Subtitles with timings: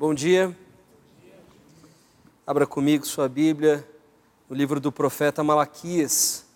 [0.00, 0.56] Bom dia.
[2.46, 3.84] Abra comigo sua Bíblia
[4.48, 6.46] no livro do profeta Malaquias.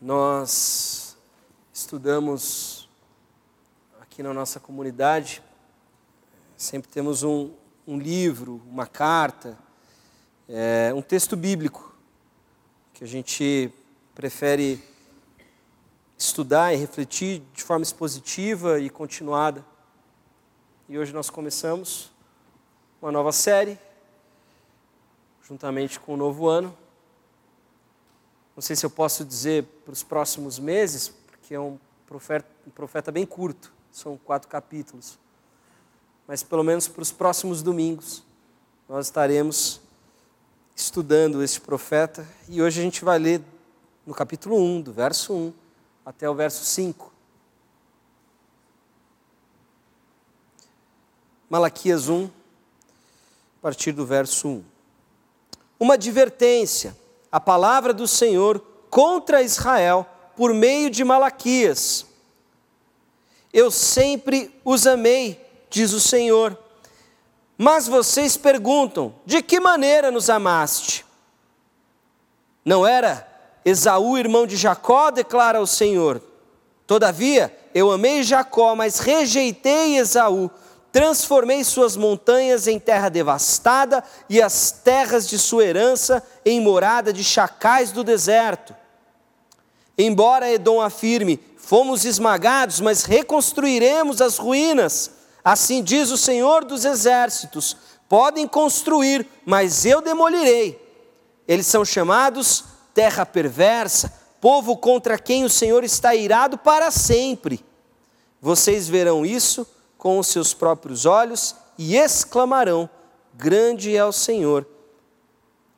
[0.00, 1.18] Nós
[1.70, 2.88] estudamos
[4.00, 5.42] aqui na nossa comunidade,
[6.56, 7.50] sempre temos um,
[7.86, 9.58] um livro, uma carta,
[10.48, 11.94] é, um texto bíblico
[12.94, 13.70] que a gente
[14.14, 14.82] prefere
[16.16, 19.75] estudar e refletir de forma expositiva e continuada.
[20.88, 22.12] E hoje nós começamos
[23.02, 23.76] uma nova série,
[25.42, 26.72] juntamente com o novo ano.
[28.54, 31.76] Não sei se eu posso dizer para os próximos meses, porque é um
[32.06, 35.18] profeta, um profeta bem curto, são quatro capítulos.
[36.24, 38.22] Mas pelo menos para os próximos domingos,
[38.88, 39.80] nós estaremos
[40.76, 42.24] estudando este profeta.
[42.48, 43.42] E hoje a gente vai ler
[44.06, 45.52] no capítulo 1, do verso 1
[46.04, 47.15] até o verso 5.
[51.48, 52.28] Malaquias 1, a
[53.62, 54.64] partir do verso 1.
[55.78, 56.96] Uma advertência,
[57.30, 62.04] a palavra do Senhor contra Israel por meio de Malaquias.
[63.52, 66.58] Eu sempre os amei, diz o Senhor.
[67.56, 71.06] Mas vocês perguntam: de que maneira nos amaste?
[72.64, 73.26] Não era
[73.64, 76.20] Esaú, irmão de Jacó, declara o Senhor.
[76.88, 80.50] Todavia, eu amei Jacó, mas rejeitei Esaú
[80.96, 87.22] transformei suas montanhas em terra devastada e as terras de sua herança em morada de
[87.22, 88.74] chacais do deserto.
[89.98, 95.10] Embora Edom afirme: fomos esmagados, mas reconstruiremos as ruínas.
[95.44, 97.76] Assim diz o Senhor dos exércitos:
[98.08, 100.80] podem construir, mas eu demolirei.
[101.46, 102.64] Eles são chamados
[102.94, 104.10] terra perversa,
[104.40, 107.62] povo contra quem o Senhor está irado para sempre.
[108.40, 109.75] Vocês verão isso
[110.06, 112.88] com os seus próprios olhos e exclamarão:
[113.34, 114.64] Grande é o Senhor,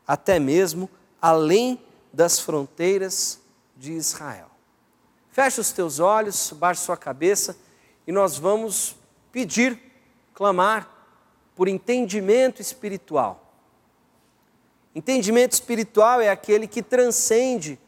[0.06, 3.40] até mesmo além das fronteiras
[3.74, 4.50] de Israel.
[5.30, 7.56] Feche os teus olhos, baixe sua cabeça
[8.06, 8.96] e nós vamos
[9.32, 9.80] pedir,
[10.34, 10.86] clamar
[11.56, 13.50] por entendimento espiritual.
[14.94, 17.80] Entendimento espiritual é aquele que transcende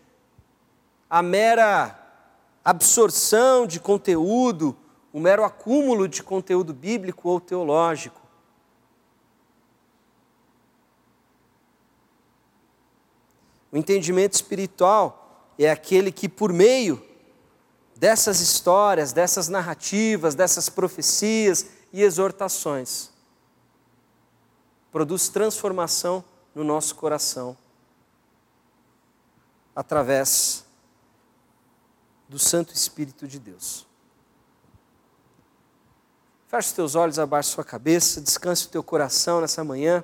[1.11, 1.99] a mera
[2.65, 4.75] absorção de conteúdo
[5.13, 8.21] um mero acúmulo de conteúdo bíblico ou teológico.
[13.73, 17.05] O entendimento espiritual é aquele que, por meio
[17.97, 23.11] dessas histórias, dessas narrativas, dessas profecias e exortações,
[24.91, 27.57] produz transformação no nosso coração
[29.75, 30.65] através
[32.29, 33.90] do Santo Espírito de Deus.
[36.51, 40.03] Feche os teus olhos, abaixe sua cabeça, descanse o teu coração nessa manhã.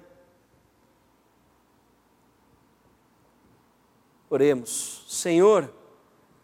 [4.31, 5.05] Oremos.
[5.09, 5.69] Senhor,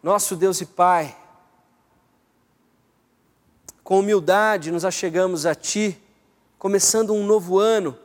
[0.02, 1.16] nosso Deus e Pai,
[3.84, 5.96] com humildade nos achegamos a Ti,
[6.58, 7.96] começando um novo ano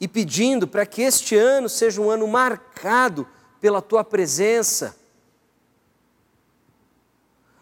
[0.00, 3.26] e pedindo para que este ano seja um ano marcado
[3.60, 4.94] pela Tua presença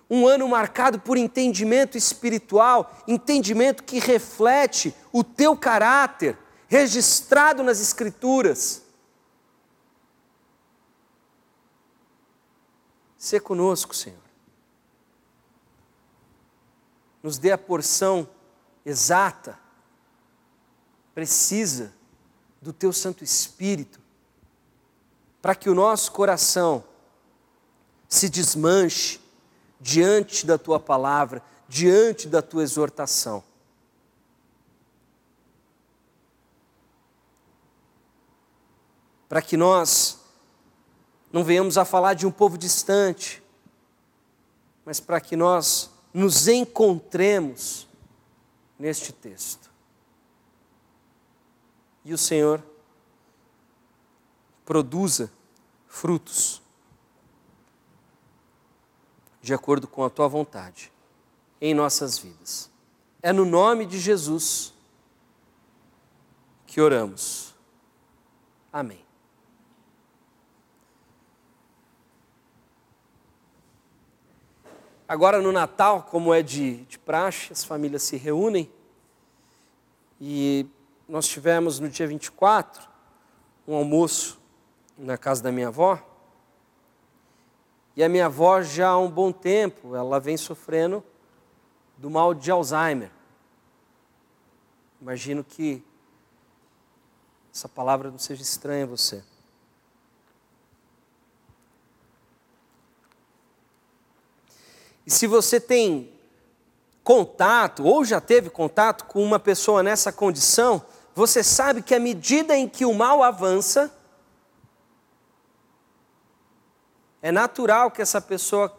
[0.09, 6.39] um ano marcado por entendimento espiritual, entendimento que reflete o teu caráter,
[6.69, 8.83] registrado nas Escrituras.
[13.17, 14.19] Se conosco, Senhor.
[17.23, 18.29] Nos dê a porção
[18.85, 19.59] exata,
[21.15, 21.95] precisa
[22.61, 23.99] do Teu Santo Espírito,
[25.41, 26.85] para que o nosso coração
[28.09, 29.24] se desmanche
[29.84, 33.45] diante da tua palavra, diante da tua exortação.
[39.29, 40.20] Para que nós
[41.31, 43.43] não venhamos a falar de um povo distante,
[44.87, 47.87] mas para que nós nos encontremos
[48.79, 49.70] neste texto.
[52.06, 52.62] E o Senhor
[54.64, 55.31] produza
[55.87, 56.63] frutos
[59.44, 60.91] de acordo com a tua vontade
[61.61, 62.70] em nossas vidas.
[63.23, 64.73] É no nome de Jesus
[66.67, 67.55] que oramos.
[68.73, 69.05] Amém.
[75.06, 78.73] Agora no Natal, como é de, de praxe, as famílias se reúnem
[80.19, 80.67] e
[81.06, 82.88] nós tivemos no dia 24
[83.69, 84.40] um almoço
[84.97, 86.13] na casa da minha avó.
[87.96, 91.02] E a minha avó já há um bom tempo, ela vem sofrendo
[91.96, 93.11] do mal de Alzheimer.
[95.00, 95.85] Imagino que
[97.55, 99.23] essa palavra não seja estranha a você.
[105.06, 106.11] E se você tem
[107.05, 110.82] contato, ou já teve contato com uma pessoa nessa condição,
[111.14, 113.94] você sabe que à medida em que o mal avança,
[117.25, 118.79] é natural que essa pessoa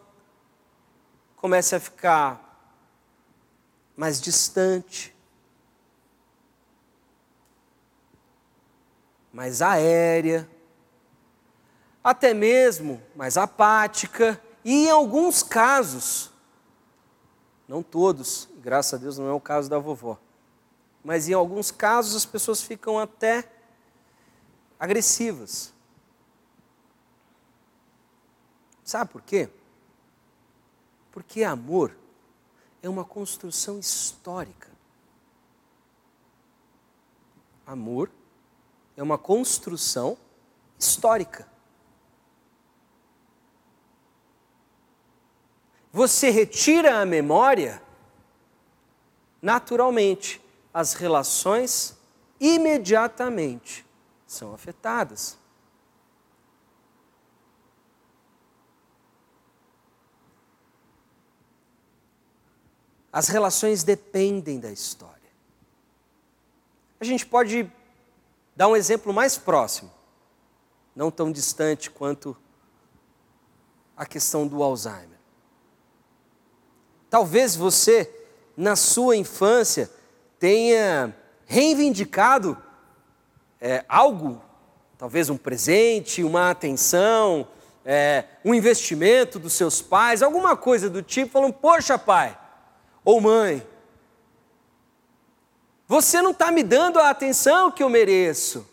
[1.34, 2.80] comece a ficar
[3.96, 5.12] mais distante,
[9.32, 10.48] mais aérea,
[12.04, 16.30] até mesmo mais apática, e em alguns casos,
[17.66, 20.16] não todos, graças a Deus não é o caso da vovó,
[21.02, 23.50] mas em alguns casos as pessoas ficam até
[24.78, 25.74] agressivas.
[28.86, 29.50] Sabe por quê?
[31.10, 31.96] Porque amor
[32.80, 34.70] é uma construção histórica.
[37.66, 38.08] Amor
[38.96, 40.16] é uma construção
[40.78, 41.48] histórica.
[45.92, 47.82] Você retira a memória,
[49.42, 50.40] naturalmente,
[50.72, 51.98] as relações
[52.38, 53.84] imediatamente
[54.28, 55.36] são afetadas.
[63.16, 65.16] As relações dependem da história.
[67.00, 67.72] A gente pode
[68.54, 69.90] dar um exemplo mais próximo,
[70.94, 72.36] não tão distante quanto
[73.96, 75.18] a questão do Alzheimer.
[77.08, 78.14] Talvez você,
[78.54, 79.90] na sua infância,
[80.38, 81.16] tenha
[81.46, 82.54] reivindicado
[83.58, 84.42] é, algo,
[84.98, 87.48] talvez um presente, uma atenção,
[87.82, 92.38] é, um investimento dos seus pais, alguma coisa do tipo, falando: Poxa, pai,
[93.06, 93.64] ou mãe,
[95.86, 98.68] você não está me dando a atenção que eu mereço.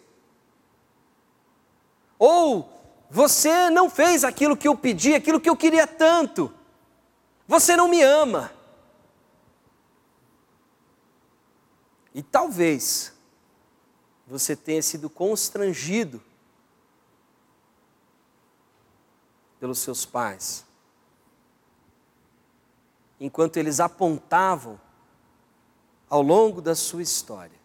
[2.17, 2.67] Ou
[3.11, 6.51] você não fez aquilo que eu pedi, aquilo que eu queria tanto.
[7.47, 8.51] Você não me ama.
[12.11, 13.13] E talvez
[14.25, 16.19] você tenha sido constrangido
[19.59, 20.62] pelos seus pais
[23.19, 24.79] enquanto eles apontavam
[26.09, 27.59] ao longo da sua história.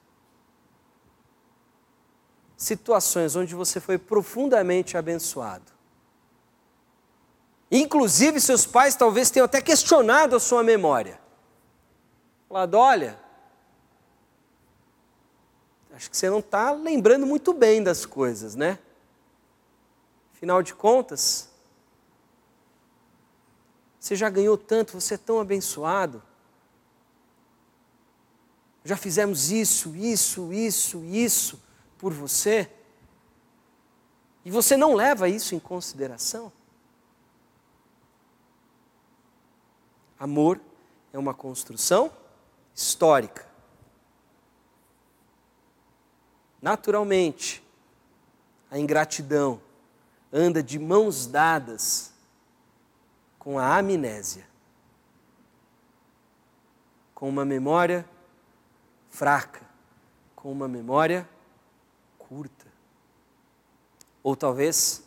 [2.56, 5.72] Situações onde você foi profundamente abençoado.
[7.70, 11.20] Inclusive, seus pais talvez tenham até questionado a sua memória.
[12.48, 13.20] Falado, olha,
[15.92, 18.78] acho que você não está lembrando muito bem das coisas, né?
[20.32, 21.47] Afinal de contas,
[24.08, 26.22] você já ganhou tanto, você é tão abençoado.
[28.82, 31.62] Já fizemos isso, isso, isso, isso
[31.98, 32.70] por você.
[34.46, 36.50] E você não leva isso em consideração?
[40.18, 40.58] Amor
[41.12, 42.10] é uma construção
[42.74, 43.46] histórica.
[46.62, 47.62] Naturalmente,
[48.70, 49.60] a ingratidão
[50.32, 52.16] anda de mãos dadas
[53.48, 54.46] com a amnésia,
[57.14, 58.06] com uma memória
[59.08, 59.62] fraca,
[60.36, 61.26] com uma memória
[62.18, 62.66] curta,
[64.22, 65.02] ou talvez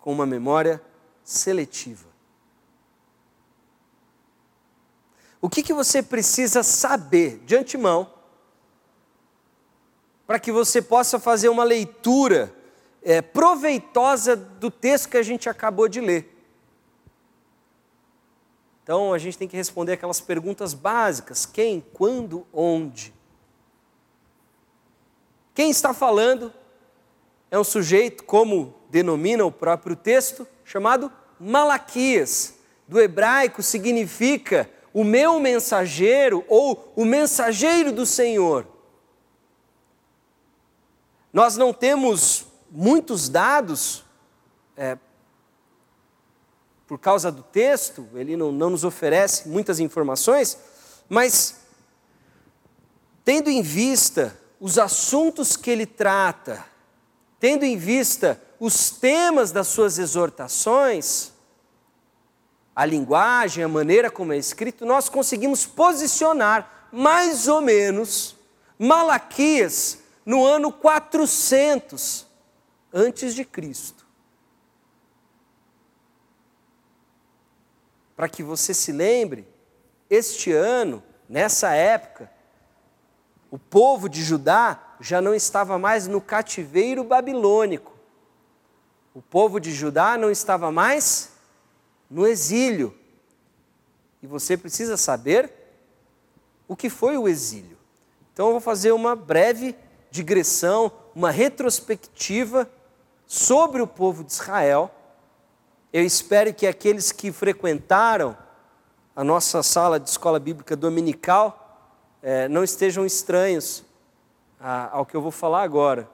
[0.00, 0.82] com uma memória
[1.22, 2.08] seletiva.
[5.40, 8.12] O que, que você precisa saber de antemão
[10.26, 12.52] para que você possa fazer uma leitura
[13.00, 16.33] é, proveitosa do texto que a gente acabou de ler?
[18.84, 23.12] Então a gente tem que responder aquelas perguntas básicas: quem, quando, onde.
[25.54, 26.52] Quem está falando
[27.50, 31.10] é um sujeito, como denomina o próprio texto, chamado
[31.40, 32.56] Malaquias.
[32.86, 38.66] Do hebraico significa o meu mensageiro ou o mensageiro do Senhor.
[41.32, 44.04] Nós não temos muitos dados
[44.76, 44.98] é,
[46.86, 50.58] por causa do texto, ele não, não nos oferece muitas informações,
[51.08, 51.56] mas
[53.24, 56.64] tendo em vista os assuntos que ele trata,
[57.40, 61.32] tendo em vista os temas das suas exortações,
[62.74, 68.36] a linguagem, a maneira como é escrito, nós conseguimos posicionar mais ou menos
[68.78, 72.26] Malaquias no ano 400
[72.92, 73.93] antes de Cristo.
[78.16, 79.46] Para que você se lembre,
[80.08, 82.30] este ano, nessa época,
[83.50, 87.92] o povo de Judá já não estava mais no cativeiro babilônico.
[89.14, 91.32] O povo de Judá não estava mais
[92.10, 92.96] no exílio.
[94.22, 95.52] E você precisa saber
[96.66, 97.76] o que foi o exílio.
[98.32, 99.76] Então eu vou fazer uma breve
[100.10, 102.68] digressão, uma retrospectiva
[103.26, 104.92] sobre o povo de Israel.
[105.94, 108.36] Eu espero que aqueles que frequentaram
[109.14, 111.88] a nossa sala de escola bíblica dominical
[112.20, 113.84] eh, não estejam estranhos
[114.58, 116.10] a, ao que eu vou falar agora.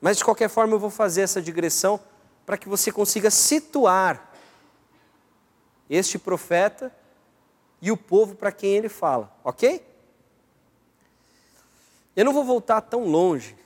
[0.00, 2.00] Mas de qualquer forma eu vou fazer essa digressão
[2.44, 4.34] para que você consiga situar
[5.88, 6.92] este profeta
[7.80, 9.80] e o povo para quem ele fala, ok?
[12.16, 13.56] Eu não vou voltar tão longe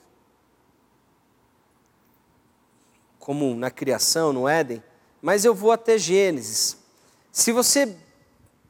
[3.29, 4.83] como na criação, no Éden,
[5.21, 6.75] mas eu vou até Gênesis.
[7.31, 7.95] Se você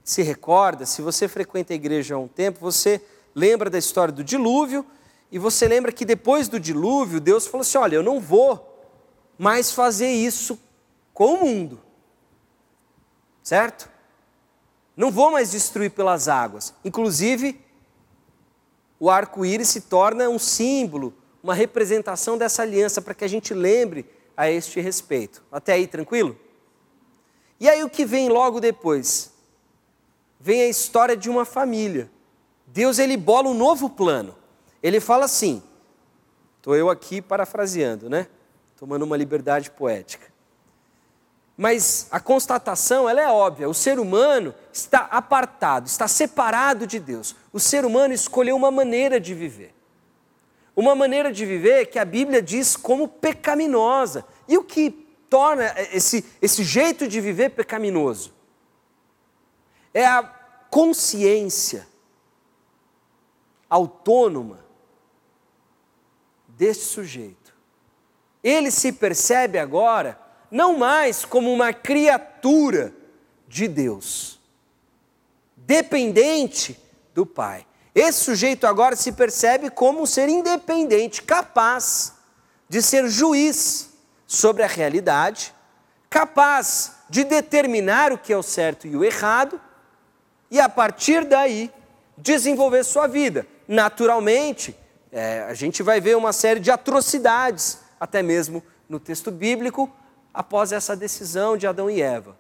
[0.04, 3.02] se recorda, se você frequenta a igreja há um tempo, você
[3.34, 4.86] lembra da história do dilúvio
[5.32, 8.86] e você lembra que depois do dilúvio, Deus falou assim: Olha, eu não vou
[9.38, 10.60] mais fazer isso
[11.14, 11.80] com o mundo,
[13.42, 13.90] certo?
[14.94, 16.74] Não vou mais destruir pelas águas.
[16.84, 17.62] Inclusive,
[19.00, 24.19] o arco-íris se torna um símbolo, uma representação dessa aliança, para que a gente lembre
[24.40, 25.44] a este respeito.
[25.52, 26.40] Até aí, tranquilo?
[27.60, 29.34] E aí o que vem logo depois?
[30.40, 32.10] Vem a história de uma família.
[32.66, 34.34] Deus ele bola um novo plano.
[34.82, 35.62] Ele fala assim:
[36.56, 38.28] estou eu aqui parafraseando, né?
[38.78, 40.28] Tomando uma liberdade poética.
[41.58, 47.36] Mas a constatação ela é óbvia: o ser humano está apartado, está separado de Deus.
[47.52, 49.76] O ser humano escolheu uma maneira de viver.
[50.80, 54.24] Uma maneira de viver que a Bíblia diz como pecaminosa.
[54.48, 54.90] E o que
[55.30, 58.34] torna esse, esse jeito de viver pecaminoso?
[59.94, 60.24] É a
[60.70, 61.86] consciência
[63.70, 64.64] autônoma
[66.48, 67.54] deste sujeito.
[68.42, 70.18] Ele se percebe agora
[70.50, 72.96] não mais como uma criatura
[73.50, 74.40] de Deus,
[75.58, 76.80] dependente
[77.14, 77.68] do Pai.
[78.00, 82.14] Esse sujeito agora se percebe como um ser independente, capaz
[82.70, 83.90] de ser juiz
[84.26, 85.54] sobre a realidade,
[86.10, 89.60] capaz de determinar o que é o certo e o errado,
[90.50, 91.70] e a partir daí
[92.18, 93.46] desenvolver sua vida.
[93.68, 94.74] Naturalmente,
[95.12, 99.92] é, a gente vai ver uma série de atrocidades, até mesmo no texto bíblico,
[100.34, 102.38] após essa decisão de Adão e Eva.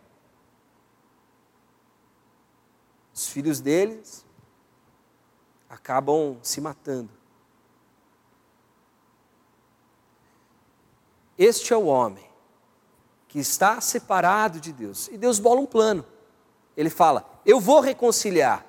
[3.13, 4.28] Os filhos deles
[5.69, 7.11] acabam se matando.
[11.37, 12.27] Este é o homem
[13.29, 15.07] que está separado de Deus.
[15.07, 16.03] E Deus bola um plano.
[16.75, 18.65] Ele fala: Eu vou reconciliar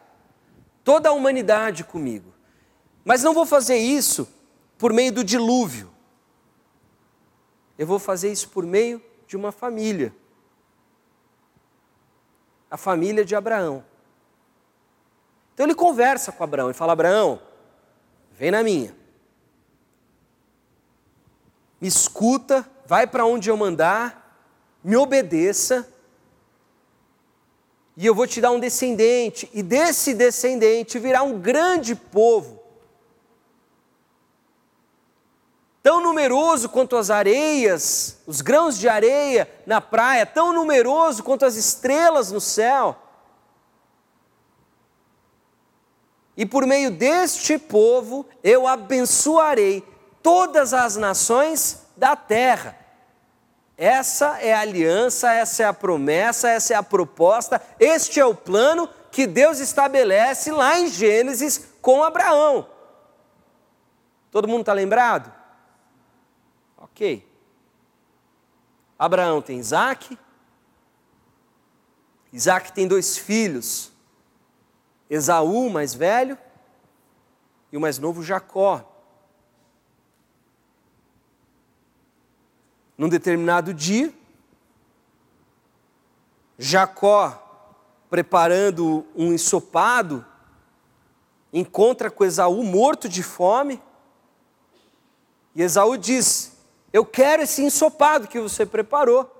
[0.84, 2.32] toda a humanidade comigo.
[3.04, 4.28] Mas não vou fazer isso
[4.78, 5.90] por meio do dilúvio.
[7.78, 10.14] Eu vou fazer isso por meio de uma família.
[12.70, 13.84] A família de Abraão.
[15.60, 17.38] Então ele conversa com Abraão e fala: Abraão,
[18.32, 18.96] vem na minha.
[21.78, 24.42] Me escuta, vai para onde eu mandar,
[24.82, 25.86] me obedeça,
[27.94, 32.58] e eu vou te dar um descendente, e desse descendente virá um grande povo
[35.82, 41.56] tão numeroso quanto as areias, os grãos de areia na praia, tão numeroso quanto as
[41.56, 43.09] estrelas no céu.
[46.40, 49.86] E por meio deste povo eu abençoarei
[50.22, 52.78] todas as nações da terra.
[53.76, 58.34] Essa é a aliança, essa é a promessa, essa é a proposta, este é o
[58.34, 62.66] plano que Deus estabelece lá em Gênesis com Abraão.
[64.30, 65.30] Todo mundo está lembrado?
[66.78, 67.22] Ok.
[68.98, 70.18] Abraão tem Isaac.
[72.32, 73.89] Isaac tem dois filhos.
[75.10, 76.38] Esaú, mais velho,
[77.70, 78.86] e o mais novo Jacó.
[82.96, 84.14] Num determinado dia,
[86.56, 87.76] Jacó,
[88.08, 90.24] preparando um ensopado,
[91.52, 93.82] encontra com Esaú morto de fome,
[95.54, 96.50] e Esaú diz:
[96.92, 99.30] eu quero esse ensopado que você preparou.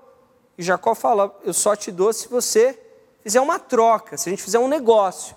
[0.57, 2.79] E Jacó fala: Eu só te dou se você
[3.21, 5.35] fizer uma troca, se a gente fizer um negócio.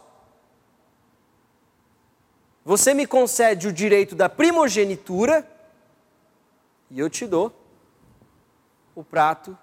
[2.65, 5.49] Você me concede o direito da primogenitura
[6.91, 7.53] e eu te dou
[8.95, 9.57] o prato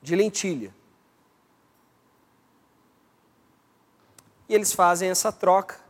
[0.00, 0.72] de lentilha.
[4.52, 5.80] e eles fazem essa troca.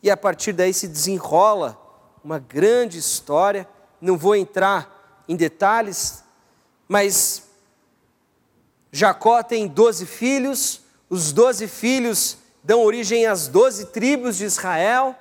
[0.00, 1.76] E a partir daí se desenrola
[2.22, 3.68] uma grande história.
[4.00, 6.22] Não vou entrar em detalhes,
[6.86, 7.48] mas
[8.92, 15.16] Jacó tem doze filhos, os doze filhos dão origem às doze tribos de Israel.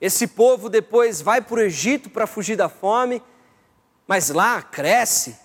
[0.00, 3.22] Esse povo depois vai para o Egito para fugir da fome,
[4.06, 5.36] mas lá cresce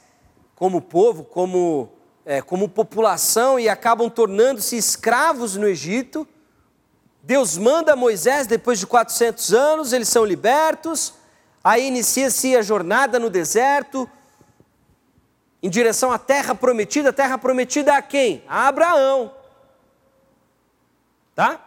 [0.56, 1.92] como povo, como,
[2.26, 6.28] é, como população e acabam tornando-se escravos no Egito.
[7.24, 11.14] Deus manda Moisés, depois de 400 anos, eles são libertos,
[11.64, 14.10] aí inicia-se a jornada no deserto,
[15.64, 17.14] em direção à terra prometida.
[17.14, 18.44] Terra prometida a quem?
[18.48, 19.41] A Abraão.
[21.36, 21.60] Tá?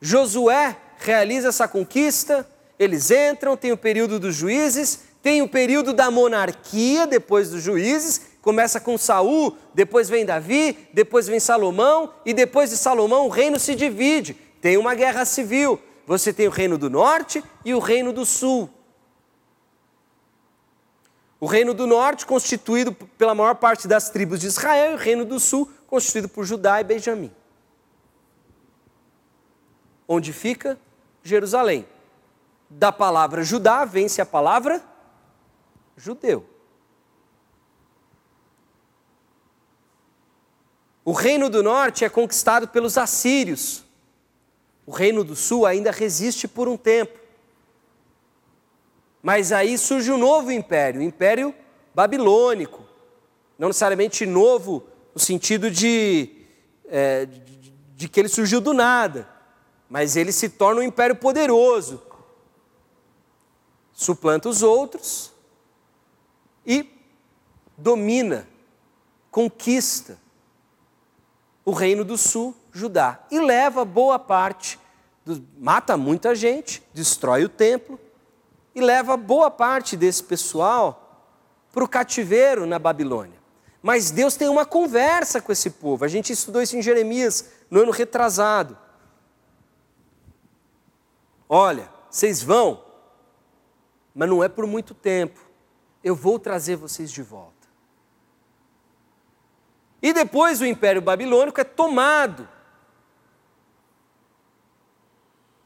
[0.00, 2.48] Josué realiza essa conquista,
[2.78, 8.20] eles entram, tem o período dos juízes, tem o período da monarquia depois dos juízes,
[8.42, 13.58] começa com Saul, depois vem Davi, depois vem Salomão, e depois de Salomão o reino
[13.58, 14.34] se divide.
[14.60, 15.80] Tem uma guerra civil.
[16.06, 18.68] Você tem o reino do norte e o reino do sul.
[21.44, 25.26] O reino do norte, constituído pela maior parte das tribos de Israel, e o reino
[25.26, 27.30] do sul, constituído por Judá e Benjamim.
[30.08, 30.78] Onde fica?
[31.22, 31.86] Jerusalém.
[32.70, 34.82] Da palavra Judá vence a palavra
[35.98, 36.46] judeu.
[41.04, 43.84] O reino do norte é conquistado pelos assírios.
[44.86, 47.23] O reino do sul ainda resiste por um tempo.
[49.24, 51.54] Mas aí surge um novo império, o império
[51.94, 52.84] babilônico.
[53.58, 56.44] Não necessariamente novo no sentido de,
[56.86, 59.26] é, de, de que ele surgiu do nada,
[59.88, 62.02] mas ele se torna um império poderoso.
[63.94, 65.32] Suplanta os outros
[66.66, 66.86] e
[67.78, 68.46] domina,
[69.30, 70.18] conquista
[71.64, 74.78] o reino do sul, Judá, e leva boa parte,
[75.24, 77.98] do, mata muita gente, destrói o templo,
[78.74, 81.30] e leva boa parte desse pessoal
[81.72, 83.38] para o cativeiro na Babilônia.
[83.82, 86.04] Mas Deus tem uma conversa com esse povo.
[86.04, 88.78] A gente estudou isso em Jeremias no ano retrasado.
[91.48, 92.82] Olha, vocês vão,
[94.14, 95.38] mas não é por muito tempo.
[96.02, 97.52] Eu vou trazer vocês de volta.
[100.00, 102.48] E depois o Império Babilônico é tomado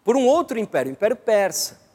[0.04, 1.87] por um outro império, o Império Persa.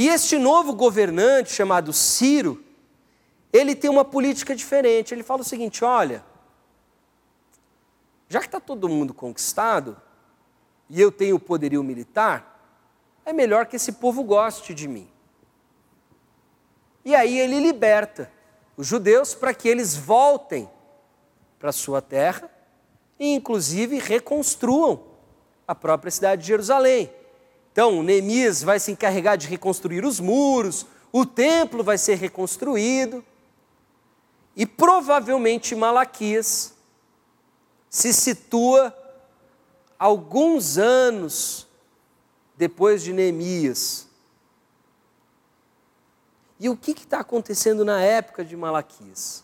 [0.00, 2.64] E este novo governante, chamado Ciro,
[3.52, 5.12] ele tem uma política diferente.
[5.12, 6.24] Ele fala o seguinte: olha,
[8.26, 10.00] já que está todo mundo conquistado,
[10.88, 12.80] e eu tenho o poderio militar,
[13.26, 15.06] é melhor que esse povo goste de mim.
[17.04, 18.32] E aí ele liberta
[18.78, 20.66] os judeus para que eles voltem
[21.58, 22.50] para sua terra
[23.18, 25.04] e, inclusive, reconstruam
[25.68, 27.19] a própria cidade de Jerusalém.
[27.72, 33.24] Então, Neemias vai se encarregar de reconstruir os muros, o templo vai ser reconstruído,
[34.56, 36.74] e provavelmente Malaquias
[37.88, 38.94] se situa
[39.98, 41.66] alguns anos
[42.56, 44.08] depois de Neemias.
[46.58, 49.42] E o que está acontecendo na época de Malaquias?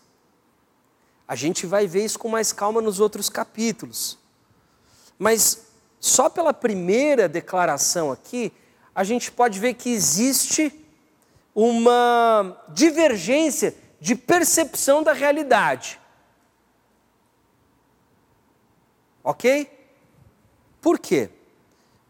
[1.27, 4.17] A gente vai ver isso com mais calma nos outros capítulos.
[5.17, 5.66] Mas
[5.99, 8.51] só pela primeira declaração aqui,
[8.93, 10.73] a gente pode ver que existe
[11.53, 15.99] uma divergência de percepção da realidade.
[19.23, 19.69] Ok?
[20.81, 21.29] Por quê?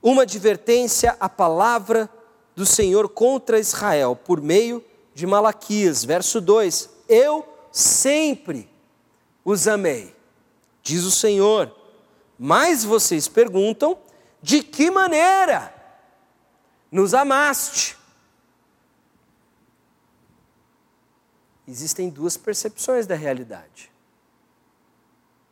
[0.02, 2.10] Uma advertência à palavra
[2.56, 8.70] do Senhor contra Israel por meio de Malaquias, verso 2: Eu sempre
[9.44, 10.16] os amei,
[10.84, 11.74] diz o Senhor.
[12.38, 13.98] Mas vocês perguntam:
[14.42, 15.74] de que maneira
[16.92, 17.98] nos amaste?
[21.68, 23.92] Existem duas percepções da realidade.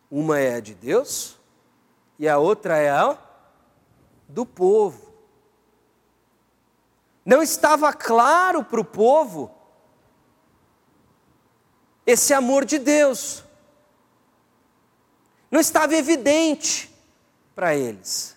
[0.10, 1.38] Uma é a de Deus
[2.18, 3.18] e a outra é a
[4.30, 5.14] do povo.
[7.26, 9.54] Não estava claro para o povo
[12.06, 13.45] esse amor de Deus
[15.56, 16.94] não estava evidente
[17.56, 18.36] para eles.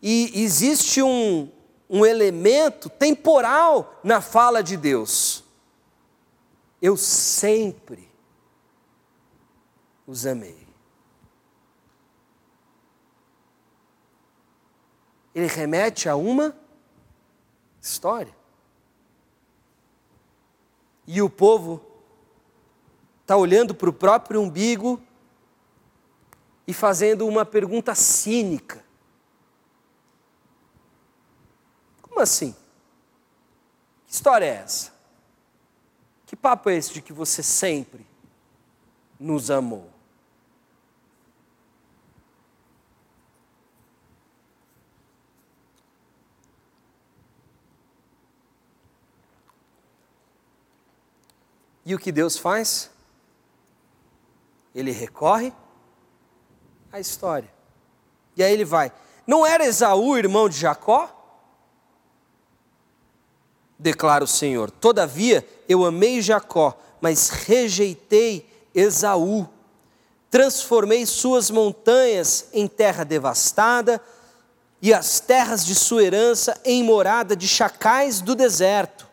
[0.00, 1.52] E existe um,
[1.90, 5.44] um elemento temporal na fala de Deus.
[6.80, 8.10] Eu sempre
[10.06, 10.66] os amei.
[15.34, 16.56] Ele remete a uma
[17.78, 18.34] história.
[21.06, 21.87] e o povo
[23.28, 24.98] está olhando para o próprio umbigo
[26.66, 28.82] e fazendo uma pergunta cínica.
[32.00, 32.56] Como assim?
[34.06, 34.94] Que história é essa?
[36.24, 38.06] Que papo é esse de que você sempre
[39.20, 39.90] nos amou?
[51.84, 52.90] E o que Deus faz?
[54.78, 55.52] Ele recorre
[56.92, 57.52] à história.
[58.36, 58.92] E aí ele vai.
[59.26, 61.12] Não era Esaú irmão de Jacó?
[63.76, 64.70] Declara o Senhor.
[64.70, 69.48] Todavia eu amei Jacó, mas rejeitei Esaú.
[70.30, 74.00] Transformei suas montanhas em terra devastada
[74.80, 79.07] e as terras de sua herança em morada de chacais do deserto.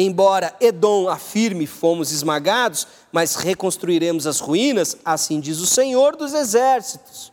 [0.00, 7.32] Embora Edom afirme fomos esmagados, mas reconstruiremos as ruínas, assim diz o Senhor dos exércitos.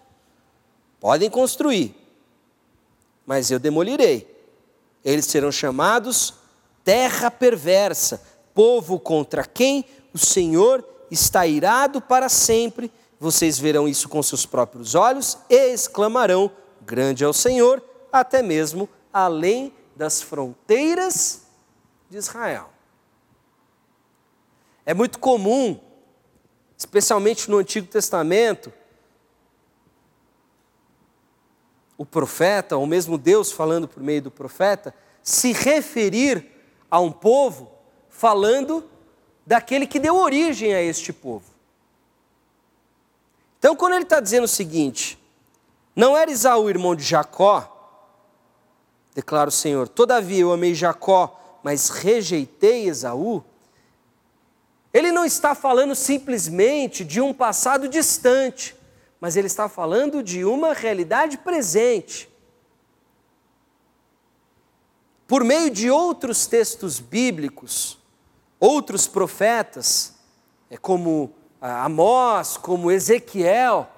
[0.99, 1.95] Podem construir,
[3.23, 4.27] mas eu demolirei.
[5.03, 6.33] Eles serão chamados
[6.83, 8.19] terra perversa,
[8.51, 12.91] povo contra quem o Senhor está irado para sempre.
[13.19, 16.49] Vocês verão isso com seus próprios olhos e exclamarão:
[16.83, 17.79] Grande é o Senhor,
[18.11, 21.44] até mesmo além das fronteiras
[22.15, 22.69] de Israel.
[24.85, 25.77] É muito comum,
[26.77, 28.71] especialmente no Antigo Testamento,
[31.97, 36.49] o profeta, ou mesmo Deus falando por meio do profeta, se referir
[36.89, 37.69] a um povo
[38.07, 38.89] falando
[39.45, 41.53] daquele que deu origem a este povo.
[43.59, 45.19] Então, quando ele está dizendo o seguinte:
[45.93, 47.99] Não era Isaú irmão de Jacó,
[49.13, 53.43] declara o Senhor, todavia eu amei Jacó mas rejeitei Esaú,
[54.93, 58.75] ele não está falando simplesmente de um passado distante,
[59.19, 62.29] mas ele está falando de uma realidade presente.
[65.25, 67.97] Por meio de outros textos bíblicos,
[68.59, 70.13] outros profetas,
[70.69, 73.89] é como Amós, como Ezequiel,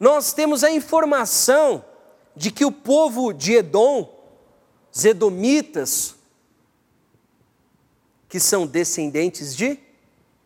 [0.00, 1.84] nós temos a informação
[2.34, 4.10] de que o povo de Edom,
[4.90, 6.23] os edomitas,
[8.34, 9.78] que são descendentes de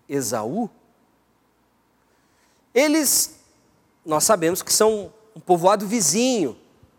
[0.06, 0.68] Esaú,
[2.74, 3.40] eles,
[4.04, 6.54] nós sabemos que são um povoado vizinho,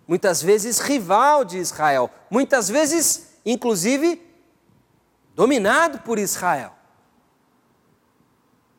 [0.07, 4.19] muitas vezes rival de Israel, muitas vezes, inclusive,
[5.35, 6.73] dominado por Israel.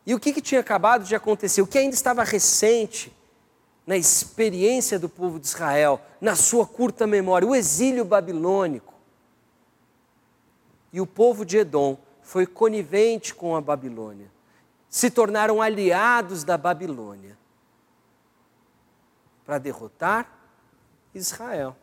[0.04, 1.62] E o que, que tinha acabado de acontecer?
[1.62, 3.16] O que ainda estava recente
[3.86, 8.99] na experiência do povo de Israel, na sua curta memória, o exílio babilônico
[10.92, 14.30] e o povo de Edom foi conivente com a Babilônia.
[14.88, 17.38] Se tornaram aliados da Babilônia
[19.44, 20.32] para derrotar
[21.14, 21.76] Israel.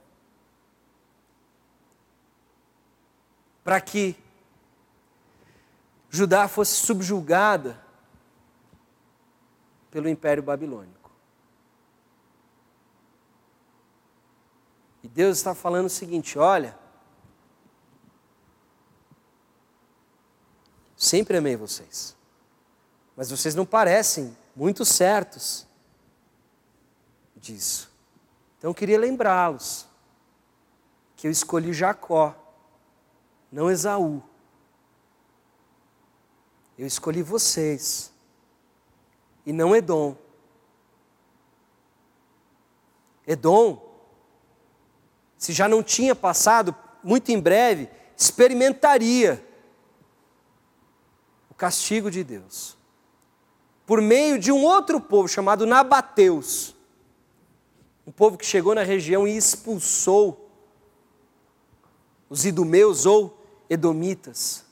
[3.63, 4.15] Para que
[6.10, 7.82] Judá fosse subjugada
[9.91, 11.12] pelo Império Babilônico.
[15.04, 16.78] E Deus está falando o seguinte: olha,
[20.98, 22.16] Sempre amei vocês.
[23.16, 25.68] Mas vocês não parecem muito certos
[27.36, 27.90] disso.
[28.58, 29.86] Então eu queria lembrá-los
[31.16, 32.36] que eu escolhi Jacó,
[33.52, 34.24] não Esaú.
[36.78, 38.12] Eu escolhi vocês
[39.46, 40.16] e não Edom.
[43.26, 43.84] Edom,
[45.38, 49.47] se já não tinha passado, muito em breve, experimentaria
[51.58, 52.78] castigo de Deus.
[53.86, 56.76] Por meio de um outro povo chamado Nabateus,
[58.06, 60.50] um povo que chegou na região e expulsou
[62.30, 64.65] os idumeus ou edomitas.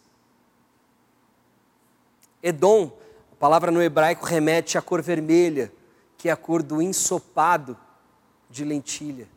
[2.43, 2.98] Edom,
[3.32, 5.74] a palavra no hebraico remete à cor vermelha,
[6.17, 7.78] que é a cor do ensopado
[8.50, 9.28] de lentilha.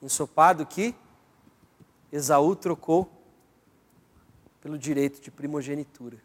[0.00, 0.94] Ensopado que
[2.10, 3.10] Esaú trocou
[4.62, 6.16] pelo direito de primogenitura.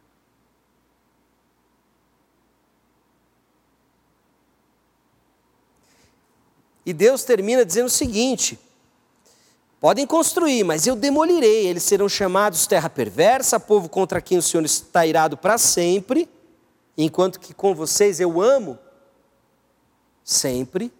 [6.86, 8.58] E Deus termina dizendo o seguinte:
[9.80, 14.63] podem construir, mas eu demolirei, eles serão chamados terra perversa, povo contra quem o Senhor
[14.63, 16.30] está irado para sempre,
[16.95, 18.78] enquanto que com vocês eu amo
[20.23, 20.93] sempre,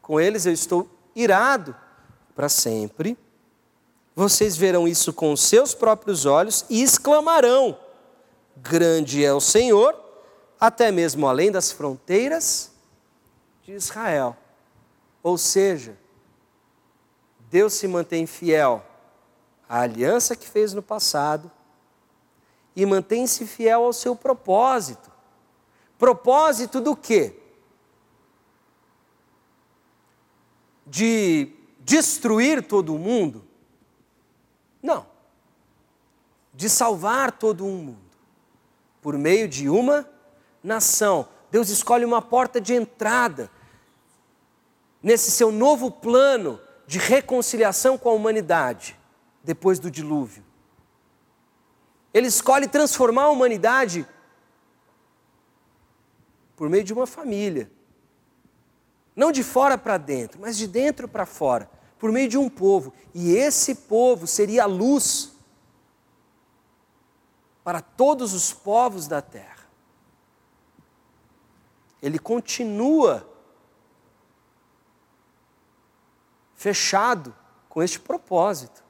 [0.00, 1.76] com eles eu estou irado
[2.34, 3.18] para sempre.
[4.14, 7.78] Vocês verão isso com os seus próprios olhos e exclamarão:
[8.56, 9.98] Grande é o Senhor,
[10.60, 12.72] até mesmo além das fronteiras
[13.62, 14.36] de Israel.
[15.22, 15.96] Ou seja,
[17.50, 18.84] Deus se mantém fiel
[19.68, 21.50] à aliança que fez no passado
[22.76, 25.10] e mantém-se fiel ao seu propósito.
[25.98, 27.36] Propósito do quê?
[30.86, 33.51] De destruir todo o mundo?
[34.82, 35.06] Não.
[36.52, 37.98] De salvar todo o mundo.
[39.00, 40.08] Por meio de uma
[40.62, 41.28] nação.
[41.50, 43.50] Deus escolhe uma porta de entrada
[45.02, 48.98] nesse seu novo plano de reconciliação com a humanidade
[49.42, 50.44] depois do dilúvio.
[52.14, 54.06] Ele escolhe transformar a humanidade
[56.54, 57.70] por meio de uma família.
[59.16, 61.68] Não de fora para dentro, mas de dentro para fora,
[62.02, 62.92] por meio de um povo.
[63.14, 65.36] E esse povo seria a luz
[67.62, 69.68] para todos os povos da terra.
[72.02, 73.24] Ele continua
[76.56, 77.32] fechado
[77.68, 78.82] com este propósito.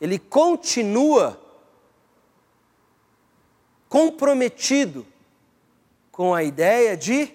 [0.00, 1.40] Ele continua
[3.88, 5.06] comprometido
[6.10, 7.32] com a ideia de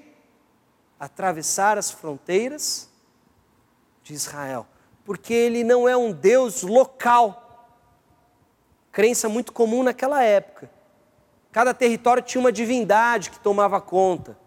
[1.00, 2.94] atravessar as fronteiras
[4.06, 4.68] de Israel,
[5.04, 7.68] porque ele não é um Deus local.
[8.91, 10.70] Crença muito comum naquela época.
[11.52, 14.38] Cada território tinha uma divindade que tomava conta.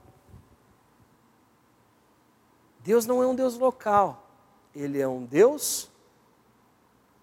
[2.85, 4.31] Deus não é um Deus local,
[4.75, 5.91] ele é um Deus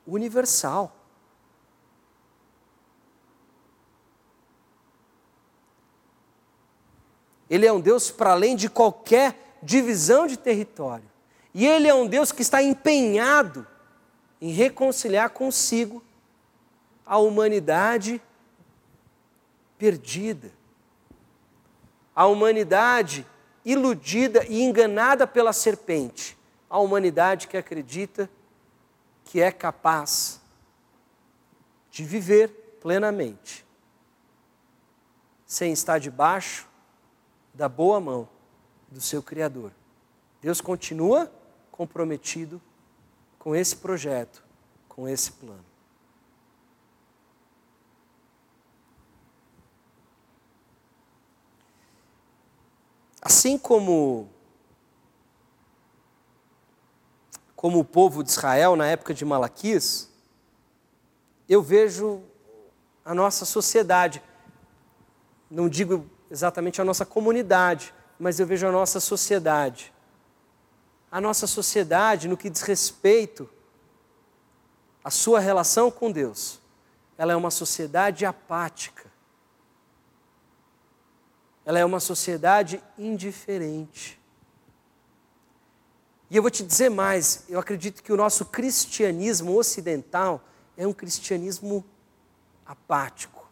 [0.06, 0.91] universal.
[7.50, 11.14] Ele é um Deus para além de qualquer divisão de território.
[11.58, 13.65] E ele é um Deus que está empenhado
[14.41, 16.04] em reconciliar consigo
[17.06, 18.22] a humanidade
[19.78, 20.52] perdida.
[22.13, 23.26] A humanidade
[23.63, 26.38] iludida e enganada pela serpente,
[26.70, 28.30] a humanidade que acredita
[29.24, 30.41] que é capaz
[31.89, 32.50] de viver
[32.82, 33.65] plenamente,
[35.46, 36.68] sem estar debaixo
[37.54, 38.28] da boa mão
[38.91, 39.72] do seu Criador.
[40.41, 41.32] Deus continua
[41.75, 42.61] comprometido
[43.38, 44.41] com esse projeto,
[44.88, 45.65] com esse plano.
[53.21, 54.29] Assim como
[57.57, 60.09] como o povo de Israel na época de Malaquias,
[61.49, 62.21] eu vejo
[63.03, 64.21] a nossa sociedade,
[65.49, 69.94] não digo exatamente a nossa comunidade, mas eu vejo a nossa sociedade.
[71.12, 73.50] A nossa sociedade, no que diz respeito
[75.04, 76.60] à sua relação com Deus,
[77.18, 79.06] ela é uma sociedade apática
[81.65, 84.22] ela é uma sociedade indiferente.
[86.30, 90.44] E eu vou te dizer mais, eu acredito que o nosso cristianismo ocidental
[90.78, 91.84] é um cristianismo
[92.65, 93.50] apático.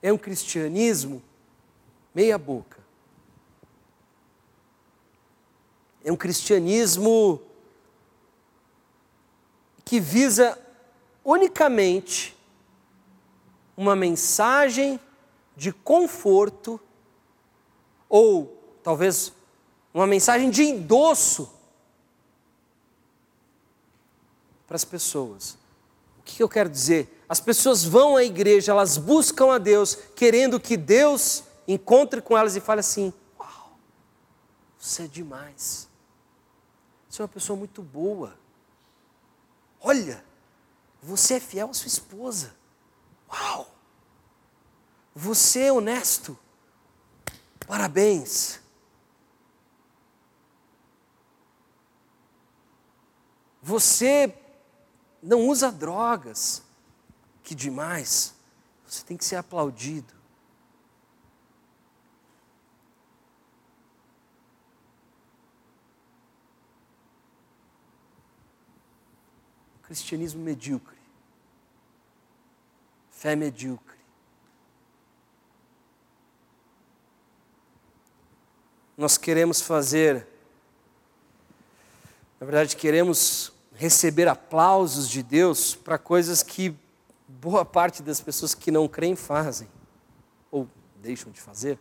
[0.00, 1.22] É um cristianismo
[2.14, 2.78] meia boca.
[6.06, 7.42] É um cristianismo
[9.84, 10.56] que visa
[11.24, 12.36] unicamente
[13.76, 15.00] uma mensagem
[15.56, 16.80] de conforto
[18.08, 19.32] ou talvez
[19.92, 21.52] uma mensagem de endosso
[24.64, 25.58] para as pessoas.
[26.20, 27.24] O que eu quero dizer?
[27.28, 32.54] As pessoas vão à igreja, elas buscam a Deus, querendo que Deus encontre com elas
[32.54, 33.76] e fale assim: Uau,
[34.78, 35.85] você é demais.
[37.16, 38.38] Você é uma pessoa muito boa.
[39.80, 40.22] Olha,
[41.02, 42.54] você é fiel à sua esposa.
[43.32, 43.74] Uau!
[45.14, 46.38] Você é honesto.
[47.66, 48.60] Parabéns.
[53.62, 54.38] Você
[55.22, 56.62] não usa drogas.
[57.42, 58.34] Que demais.
[58.86, 60.12] Você tem que ser aplaudido.
[69.86, 70.96] Cristianismo medíocre.
[73.10, 73.96] Fé medíocre.
[78.96, 80.26] nós queremos fazer,
[82.40, 86.74] na verdade, queremos receber aplausos de Deus para coisas que
[87.28, 89.68] boa parte das pessoas que não creem fazem,
[90.50, 91.78] ou deixam de fazer.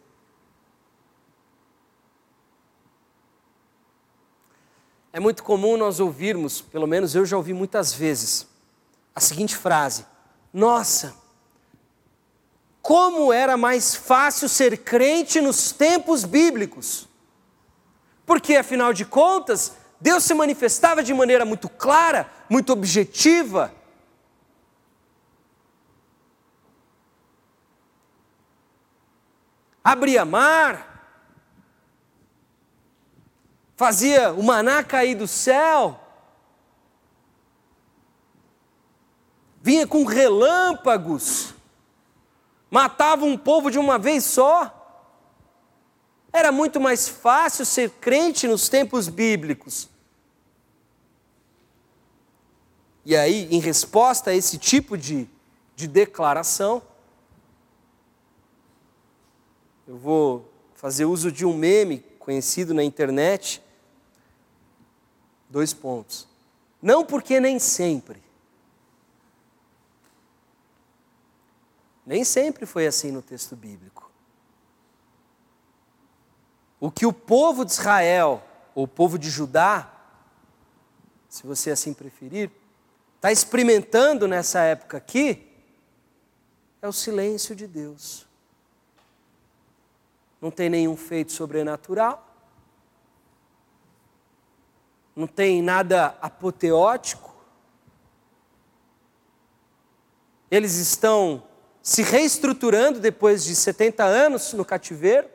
[5.15, 8.45] É muito comum nós ouvirmos, pelo menos eu já ouvi muitas vezes,
[9.15, 10.06] a seguinte frase:
[10.51, 11.15] Nossa,
[12.82, 17.08] como era mais fácil ser crente nos tempos bíblicos.
[18.25, 23.73] Porque, afinal de contas, Deus se manifestava de maneira muito clara, muito objetiva.
[29.82, 30.94] Abria mar,
[33.75, 35.99] fazia o maná cair do céu,
[39.61, 41.53] vinha com relâmpagos,
[42.69, 44.71] matava um povo de uma vez só.
[46.31, 49.89] Era muito mais fácil ser crente nos tempos bíblicos.
[53.05, 55.29] E aí, em resposta a esse tipo de,
[55.75, 56.81] de declaração,
[59.88, 63.63] eu vou fazer uso de um meme conhecido na internet.
[65.55, 66.27] Dois pontos.
[66.81, 68.21] Não porque nem sempre.
[72.05, 74.11] Nem sempre foi assim no texto bíblico.
[76.77, 78.43] O que o povo de Israel,
[78.75, 79.89] ou o povo de Judá,
[81.29, 82.51] se você assim preferir,
[83.15, 85.49] está experimentando nessa época aqui,
[86.81, 88.27] é o silêncio de Deus.
[90.41, 92.24] Não tem nenhum feito sobrenatural,
[95.15, 97.34] não tem nada apoteótico.
[100.51, 101.43] Eles estão
[101.82, 105.30] se reestruturando depois de 70 anos no cativeiro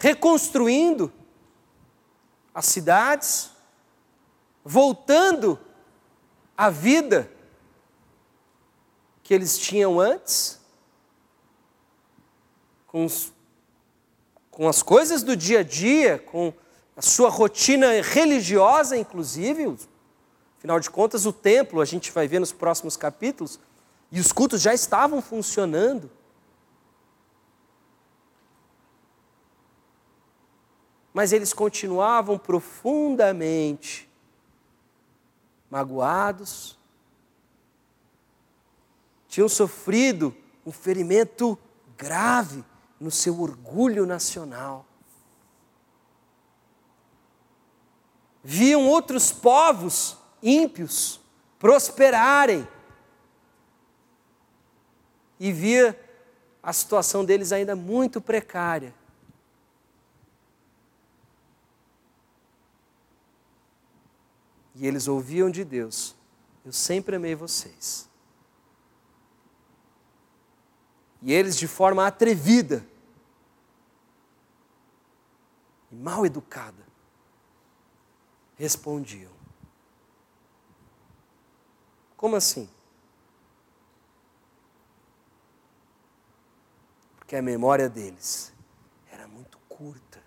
[0.00, 1.12] reconstruindo
[2.54, 3.50] as cidades,
[4.64, 5.58] voltando
[6.56, 7.30] à vida
[9.22, 10.58] que eles tinham antes,
[12.86, 13.32] com, os,
[14.50, 16.52] com as coisas do dia a dia, com
[17.00, 19.74] a sua rotina religiosa, inclusive.
[20.58, 23.58] Afinal de contas, o templo, a gente vai ver nos próximos capítulos,
[24.12, 26.10] e os cultos já estavam funcionando.
[31.12, 34.08] mas eles continuavam profundamente
[35.68, 36.78] magoados,
[39.26, 40.32] tinham sofrido
[40.64, 41.58] um ferimento
[41.98, 42.64] grave
[43.00, 44.86] no seu orgulho nacional.
[48.52, 51.20] Viam outros povos ímpios
[51.56, 52.66] prosperarem
[55.38, 55.96] e via
[56.60, 58.92] a situação deles ainda muito precária.
[64.74, 66.16] E eles ouviam de Deus:
[66.64, 68.10] Eu sempre amei vocês.
[71.22, 72.84] E eles, de forma atrevida
[75.92, 76.89] e mal educada,
[78.60, 79.32] respondiam:
[82.16, 82.68] Como assim?
[87.16, 88.52] Porque a memória deles
[89.10, 90.20] era muito curta.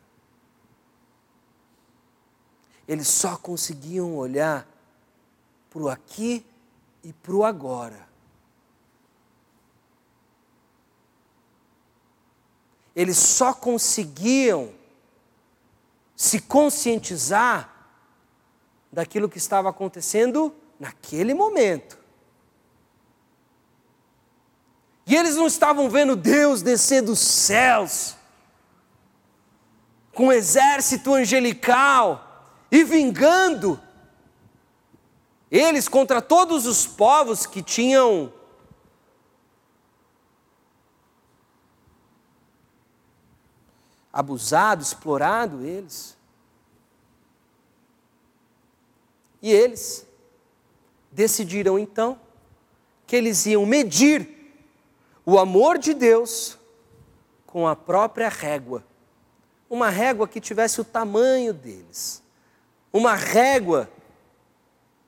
[2.87, 4.67] eles só conseguiam olhar
[5.69, 6.45] para o aqui
[7.03, 8.07] e para o agora.
[12.95, 14.73] Eles só conseguiam
[16.15, 17.72] se conscientizar
[18.93, 21.97] daquilo que estava acontecendo naquele momento.
[25.05, 28.15] E eles não estavam vendo Deus descer dos céus
[30.13, 33.81] com um exército angelical e vingando
[35.49, 38.31] eles contra todos os povos que tinham
[44.11, 46.15] abusado, explorado eles.
[49.43, 50.07] E eles
[51.11, 52.19] decidiram então
[53.05, 54.27] que eles iam medir
[55.23, 56.57] o amor de Deus
[57.45, 58.83] com a própria régua.
[59.69, 62.23] Uma régua que tivesse o tamanho deles
[62.93, 63.89] uma régua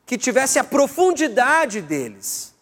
[0.07, 2.53] que tivesse a profundidade deles,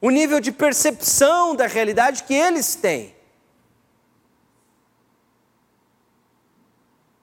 [0.00, 3.14] o nível de percepção da realidade que eles têm.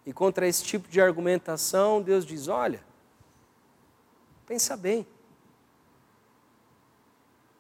[0.06, 2.82] E contra esse tipo de argumentação, Deus diz: olha,
[4.48, 5.06] pensa bem,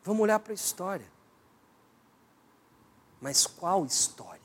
[0.03, 1.05] vamos olhar para a história.
[3.19, 4.39] Mas qual história?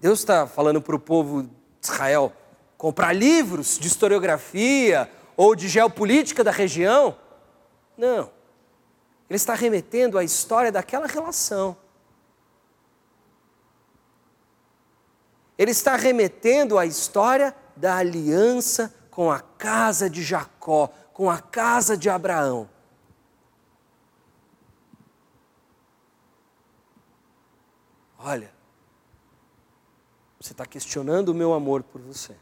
[0.00, 1.50] Deus está falando para o povo de
[1.80, 2.32] Israel:
[2.76, 7.16] comprar livros de historiografia ou de geopolítica da região.
[7.96, 8.30] Não.
[9.28, 11.76] Ele está remetendo à história daquela relação.
[15.56, 20.88] Ele está remetendo à história da aliança com a casa de Jacó,
[21.18, 22.70] com a casa de Abraão.
[28.16, 28.54] Olha,
[30.38, 32.36] você está questionando o meu amor por você.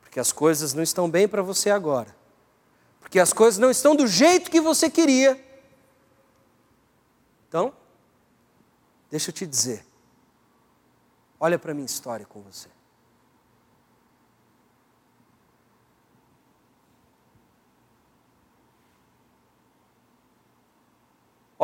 [0.00, 2.16] Porque as coisas não estão bem para você agora.
[2.98, 5.38] Porque as coisas não estão do jeito que você queria.
[7.46, 7.74] Então,
[9.10, 9.84] deixa eu te dizer.
[11.38, 12.73] Olha para a minha história com você.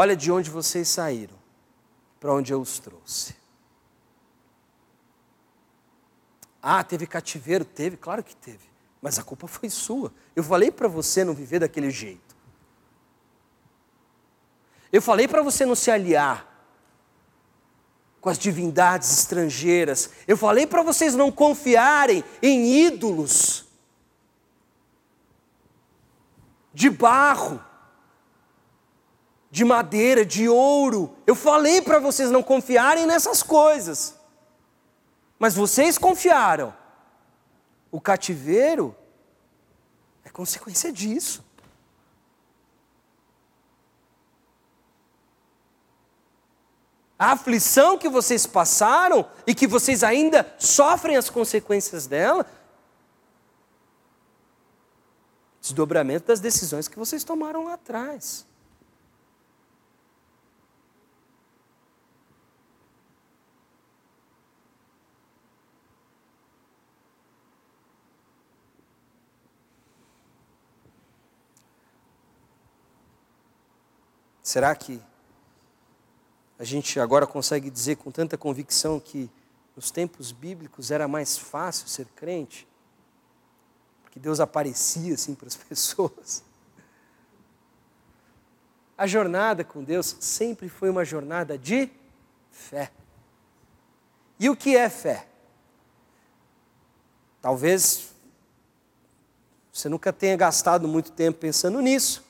[0.01, 1.36] Olha de onde vocês saíram,
[2.18, 3.36] para onde eu os trouxe.
[6.62, 7.66] Ah, teve cativeiro?
[7.66, 8.64] Teve, claro que teve.
[9.03, 10.11] Mas a culpa foi sua.
[10.34, 12.34] Eu falei para você não viver daquele jeito.
[14.90, 16.48] Eu falei para você não se aliar
[18.22, 20.12] com as divindades estrangeiras.
[20.26, 23.66] Eu falei para vocês não confiarem em ídolos
[26.72, 27.62] de barro,
[29.51, 31.16] de madeira, de ouro.
[31.26, 34.14] Eu falei para vocês não confiarem nessas coisas.
[35.38, 36.74] Mas vocês confiaram.
[37.90, 38.94] O cativeiro
[40.24, 41.44] é consequência disso.
[47.18, 52.46] A aflição que vocês passaram e que vocês ainda sofrem as consequências dela,
[55.61, 58.46] desdobramento das decisões que vocês tomaram lá atrás.
[74.51, 75.01] Será que
[76.59, 79.30] a gente agora consegue dizer com tanta convicção que
[79.76, 82.66] nos tempos bíblicos era mais fácil ser crente?
[84.03, 86.42] Porque Deus aparecia assim para as pessoas.
[88.98, 91.88] A jornada com Deus sempre foi uma jornada de
[92.51, 92.90] fé.
[94.36, 95.28] E o que é fé?
[97.40, 98.12] Talvez
[99.72, 102.24] você nunca tenha gastado muito tempo pensando nisso.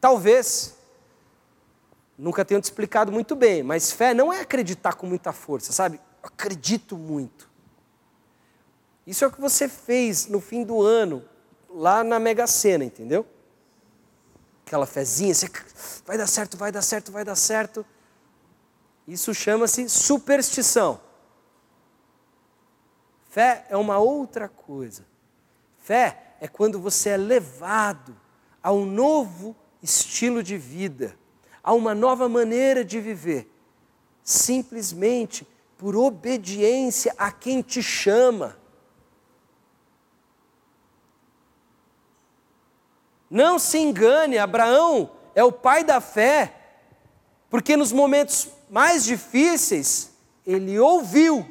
[0.00, 0.79] Talvez
[2.20, 5.98] Nunca tenho te explicado muito bem, mas fé não é acreditar com muita força, sabe?
[6.22, 7.48] Acredito muito.
[9.06, 11.24] Isso é o que você fez no fim do ano,
[11.70, 13.26] lá na Mega Sena, entendeu?
[14.66, 15.50] Aquela fezinha, você
[16.04, 17.86] vai dar certo, vai dar certo, vai dar certo.
[19.08, 21.00] Isso chama-se superstição.
[23.30, 25.06] Fé é uma outra coisa.
[25.78, 28.14] Fé é quando você é levado
[28.62, 31.18] a um novo estilo de vida
[31.62, 33.50] a uma nova maneira de viver,
[34.22, 35.46] simplesmente
[35.76, 38.58] por obediência a quem te chama.
[43.30, 46.54] Não se engane, Abraão é o pai da fé,
[47.48, 50.12] porque nos momentos mais difíceis,
[50.46, 51.46] ele ouviu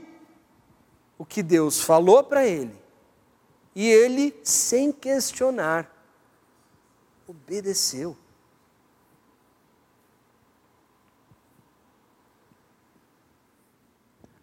[1.17, 2.77] o que Deus falou para ele,
[3.75, 5.89] e ele, sem questionar,
[7.27, 8.17] obedeceu.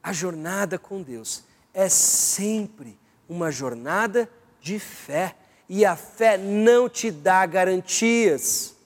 [0.07, 1.43] A jornada com Deus
[1.75, 2.97] é sempre
[3.29, 4.31] uma jornada
[4.61, 5.35] de fé.
[5.69, 8.77] E a fé não te dá garantias.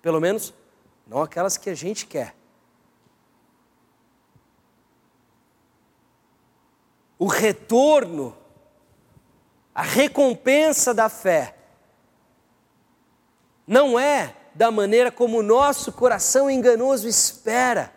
[0.00, 0.54] Pelo menos,
[1.04, 2.36] não aquelas que a gente quer.
[7.18, 8.36] O retorno,
[9.74, 11.56] a recompensa da fé,
[13.66, 17.92] não é da maneira como o nosso coração enganoso espera.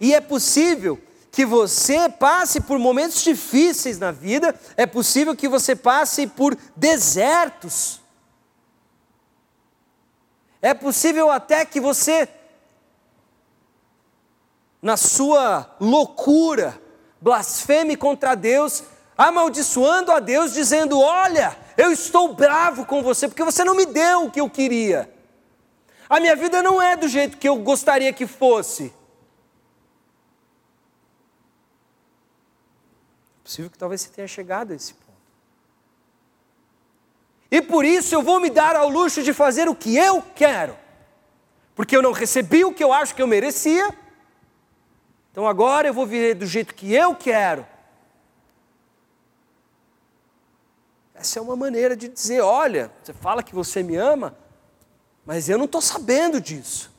[0.00, 1.00] E é possível
[1.30, 8.00] que você passe por momentos difíceis na vida, é possível que você passe por desertos.
[10.62, 12.28] É possível até que você,
[14.82, 16.80] na sua loucura,
[17.20, 18.82] blasfeme contra Deus,
[19.16, 24.24] amaldiçoando a Deus, dizendo: Olha, eu estou bravo com você porque você não me deu
[24.24, 25.10] o que eu queria.
[26.08, 28.92] A minha vida não é do jeito que eu gostaria que fosse.
[33.38, 35.10] É possível que talvez você tenha chegado a esse ponto.
[37.50, 40.76] E por isso eu vou me dar ao luxo de fazer o que eu quero.
[41.74, 43.96] Porque eu não recebi o que eu acho que eu merecia.
[45.32, 47.66] Então agora eu vou viver do jeito que eu quero.
[51.20, 54.34] Essa é uma maneira de dizer: olha, você fala que você me ama,
[55.26, 56.90] mas eu não estou sabendo disso.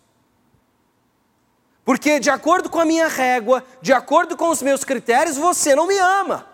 [1.83, 5.87] Porque, de acordo com a minha régua, de acordo com os meus critérios, você não
[5.87, 6.47] me ama.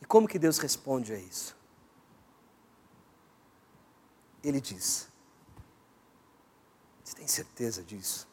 [0.00, 1.56] E como que Deus responde a isso?
[4.42, 5.11] Ele diz:
[7.22, 8.26] tem certeza disso?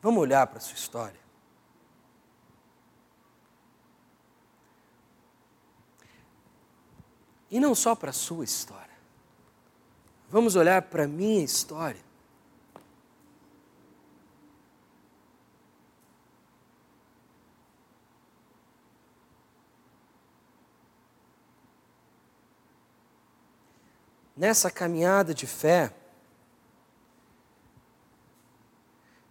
[0.00, 1.20] Vamos olhar para a sua história.
[7.50, 8.98] E não só para a sua história.
[10.30, 12.02] Vamos olhar para a minha história.
[24.40, 25.92] Nessa caminhada de fé,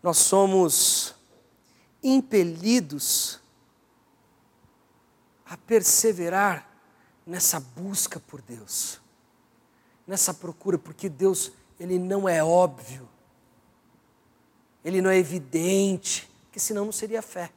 [0.03, 1.15] nós somos
[2.03, 3.39] impelidos
[5.47, 6.69] a perseverar
[7.25, 9.01] nessa busca por Deus,
[10.05, 13.09] nessa procura, porque Deus, Ele não é óbvio,
[14.85, 17.51] Ele não é evidente, porque senão não seria fé.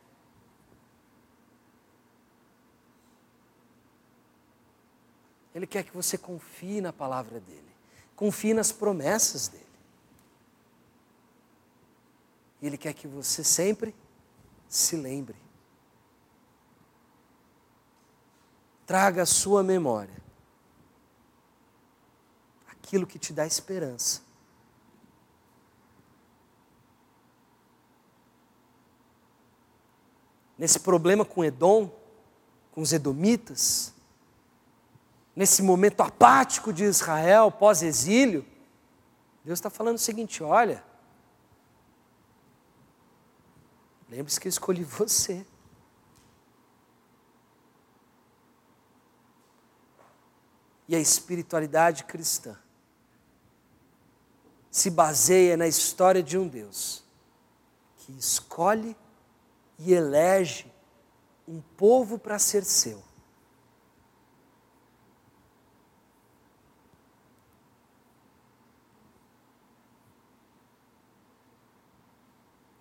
[5.55, 7.75] Ele quer que você confie na palavra dEle,
[8.17, 9.67] confie nas promessas dEle.
[12.61, 13.95] E Ele quer que você sempre
[14.69, 15.37] se lembre.
[18.87, 20.23] Traga à sua memória
[22.93, 24.21] aquilo que te dá esperança.
[30.59, 31.91] Nesse problema com Edom,
[32.71, 33.95] com os edomitas,
[35.35, 38.45] nesse momento apático de Israel pós-exílio,
[39.45, 40.85] Deus está falando o seguinte: olha,
[44.13, 45.47] Lembre-se que eu escolhi você.
[50.87, 52.55] E a espiritualidade cristã
[54.71, 57.03] se baseia na história de um Deus
[57.97, 58.95] que escolhe
[59.79, 60.71] e elege
[61.49, 63.03] um povo para ser seu.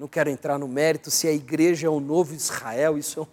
[0.02, 3.28] Não quero entrar no mérito se a igreja é o novo Israel, isso é,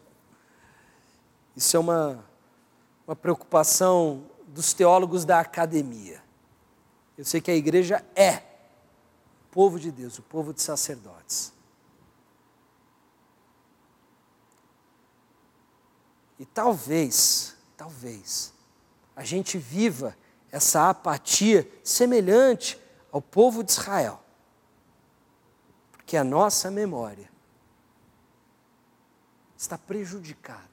[1.57, 2.23] isso é uma,
[3.07, 6.23] uma preocupação dos teólogos da academia.
[7.17, 11.55] Eu sei que a igreja é o povo de Deus, o povo de sacerdotes.
[16.39, 18.53] E talvez, talvez,
[19.17, 20.15] a gente viva
[20.53, 22.79] essa apatia semelhante
[23.11, 24.23] ao povo de Israel
[26.09, 27.29] que a nossa memória
[29.55, 30.65] está prejudicada.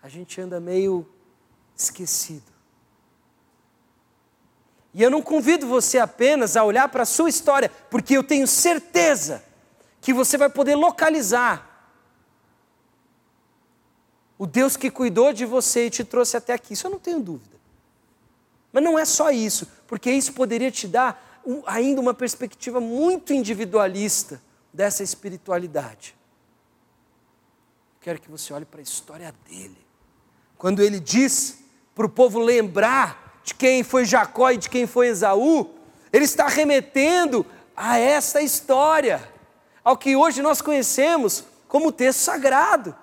[0.00, 1.04] A gente anda meio
[1.76, 2.52] esquecido.
[4.94, 8.46] E eu não convido você apenas a olhar para a sua história, porque eu tenho
[8.46, 9.44] certeza
[10.00, 11.68] que você vai poder localizar
[14.38, 16.74] o Deus que cuidou de você e te trouxe até aqui.
[16.74, 17.56] Isso eu não tenho dúvida.
[18.72, 21.33] Mas não é só isso, porque isso poderia te dar
[21.66, 24.40] ainda uma perspectiva muito individualista
[24.72, 26.16] dessa espiritualidade.
[28.00, 29.78] Quero que você olhe para a história dele.
[30.58, 31.58] Quando ele diz
[31.94, 35.70] para o povo lembrar de quem foi Jacó e de quem foi Esaú,
[36.12, 39.32] ele está remetendo a essa história,
[39.82, 42.96] ao que hoje nós conhecemos como texto sagrado.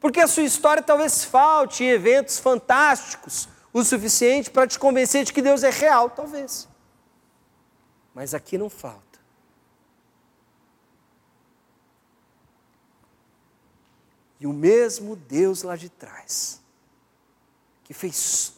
[0.00, 3.48] Porque a sua história talvez falte em eventos fantásticos,
[3.78, 6.68] o suficiente para te convencer de que Deus é real, talvez.
[8.14, 9.18] Mas aqui não falta.
[14.40, 16.62] E o mesmo Deus lá de trás,
[17.82, 18.54] que fez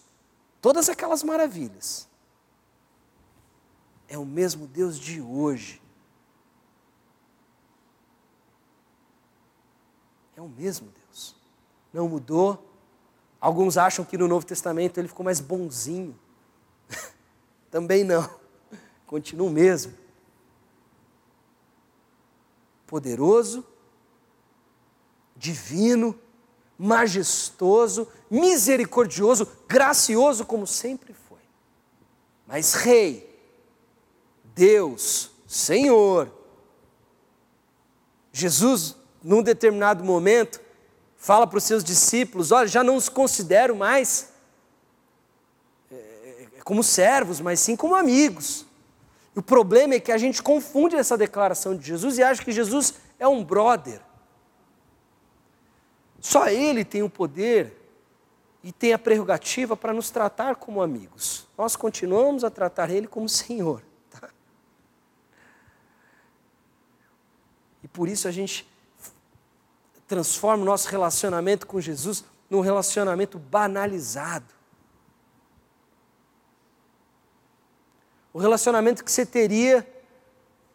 [0.61, 2.09] todas aquelas maravilhas,
[4.09, 5.81] é o mesmo Deus de hoje.
[10.37, 11.37] É o mesmo Deus.
[11.93, 12.70] Não mudou,
[13.41, 16.19] Alguns acham que no Novo Testamento ele ficou mais bonzinho.
[17.71, 18.29] Também não.
[19.07, 19.95] Continua o mesmo.
[22.87, 23.65] Poderoso,
[25.37, 26.19] divino,
[26.79, 31.39] majestoso, misericordioso, gracioso como sempre foi.
[32.47, 33.29] Mas Rei,
[34.55, 36.31] Deus, Senhor.
[38.33, 40.61] Jesus, num determinado momento,
[41.21, 44.33] fala para os seus discípulos: olha, já não os considero mais
[45.93, 48.67] é, é como servos, mas sim como amigos.
[49.37, 52.95] O problema é que a gente confunde essa declaração de Jesus e acha que Jesus
[53.19, 54.01] é um brother.
[56.19, 57.77] Só Ele tem o poder
[58.63, 61.47] e tem a prerrogativa para nos tratar como amigos.
[61.57, 63.83] Nós continuamos a tratar Ele como Senhor.
[64.11, 64.31] Tá?
[67.83, 68.70] E por isso a gente
[70.11, 74.53] transforma o nosso relacionamento com Jesus num relacionamento banalizado.
[78.33, 79.89] O relacionamento que você teria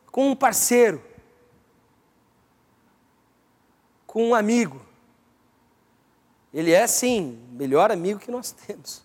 [0.10, 1.04] com um parceiro,
[4.08, 4.82] com um amigo.
[6.54, 9.04] Ele é, sim, o melhor amigo que nós temos.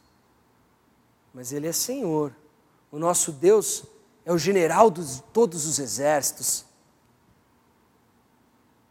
[1.35, 2.33] Mas Ele é Senhor.
[2.93, 3.83] O nosso Deus
[4.25, 6.70] é o general de todos os exércitos.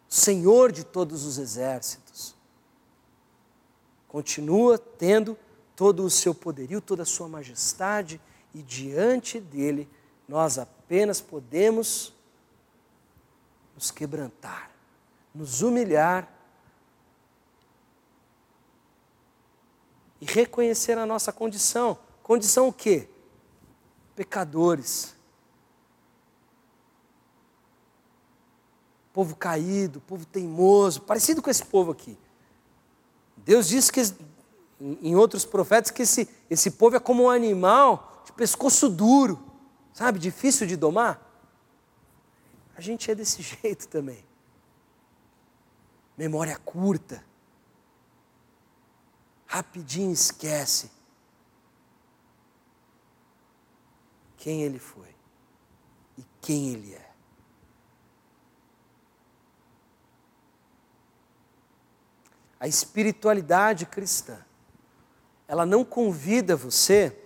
[0.09, 2.35] Senhor de todos os exércitos.
[4.07, 5.37] Continua tendo
[5.75, 8.19] todo o seu poderio, toda a sua majestade
[8.53, 9.87] e diante dele
[10.27, 12.11] nós apenas podemos
[13.75, 14.71] nos quebrantar,
[15.33, 16.27] nos humilhar
[20.19, 21.97] e reconhecer a nossa condição.
[22.23, 23.07] Condição o quê?
[24.15, 25.15] Pecadores.
[29.19, 32.17] Povo caído, povo teimoso, parecido com esse povo aqui.
[33.35, 33.99] Deus diz que
[34.79, 39.37] em outros profetas que esse, esse povo é como um animal de pescoço duro,
[39.91, 41.21] sabe, difícil de domar.
[42.77, 44.23] A gente é desse jeito também.
[46.17, 47.21] Memória curta.
[49.45, 50.89] Rapidinho esquece
[54.37, 55.13] quem ele foi
[56.17, 57.08] e quem ele é.
[62.59, 64.37] A espiritualidade cristã,
[65.47, 67.17] ela não convida você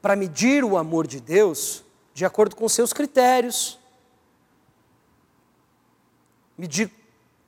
[0.00, 3.78] para medir o amor de Deus de acordo com seus critérios,
[6.58, 6.90] medir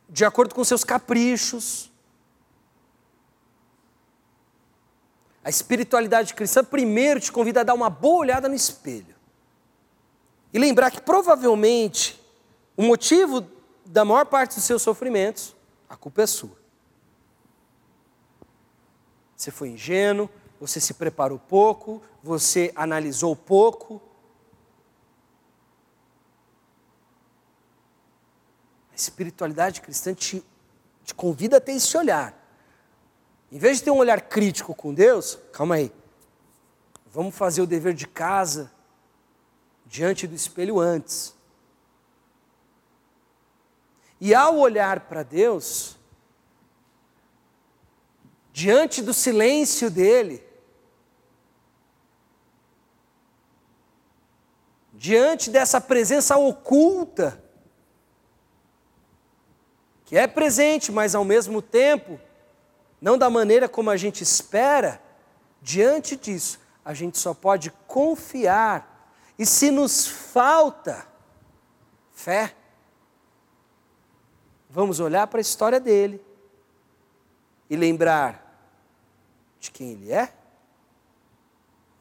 [0.08, 1.90] de acordo com seus caprichos.
[5.42, 9.14] A espiritualidade cristã primeiro te convida a dar uma boa olhada no espelho
[10.52, 12.18] e lembrar que provavelmente
[12.76, 13.44] o motivo
[13.84, 15.54] da maior parte dos seus sofrimentos,
[15.88, 16.63] a culpa é sua.
[19.36, 20.28] Você foi ingênuo,
[20.60, 24.00] você se preparou pouco, você analisou pouco.
[28.92, 30.44] A espiritualidade cristã te,
[31.04, 32.40] te convida a ter esse olhar.
[33.50, 35.92] Em vez de ter um olhar crítico com Deus, calma aí.
[37.06, 38.72] Vamos fazer o dever de casa
[39.86, 41.34] diante do espelho antes.
[44.20, 45.96] E ao olhar para Deus,
[48.54, 50.40] diante do silêncio dele,
[54.92, 57.42] diante dessa presença oculta,
[60.04, 62.20] que é presente, mas ao mesmo tempo,
[63.00, 65.02] não da maneira como a gente espera,
[65.60, 69.10] diante disso, a gente só pode confiar.
[69.36, 71.04] E se nos falta
[72.12, 72.54] fé,
[74.70, 76.24] vamos olhar para a história dele
[77.68, 78.43] e lembrar
[79.64, 80.32] de quem ele é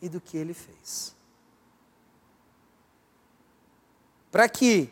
[0.01, 1.16] e do que ele fez.
[4.30, 4.89] Para que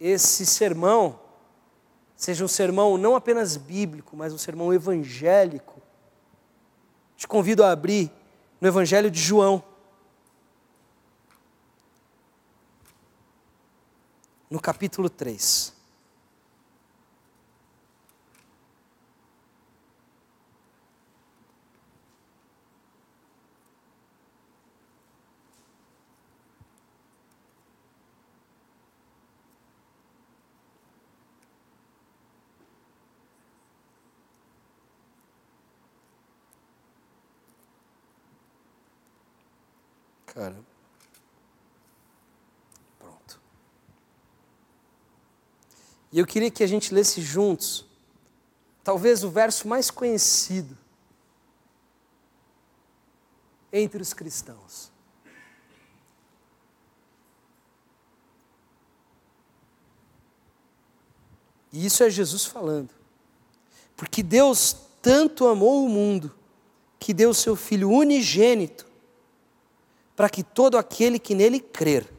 [0.00, 1.20] esse sermão
[2.16, 5.80] seja um sermão não apenas bíblico, mas um sermão evangélico,
[7.16, 8.10] te convido a abrir
[8.60, 9.62] no Evangelho de João.
[14.48, 15.77] No capítulo 3.
[40.38, 40.56] Cara.
[42.96, 43.40] Pronto.
[46.12, 47.84] E eu queria que a gente lesse juntos,
[48.84, 50.78] talvez o verso mais conhecido
[53.72, 54.92] entre os cristãos.
[61.72, 62.90] E isso é Jesus falando.
[63.96, 66.32] Porque Deus tanto amou o mundo
[66.96, 68.87] que deu seu Filho unigênito
[70.18, 72.12] para que todo aquele que nele crer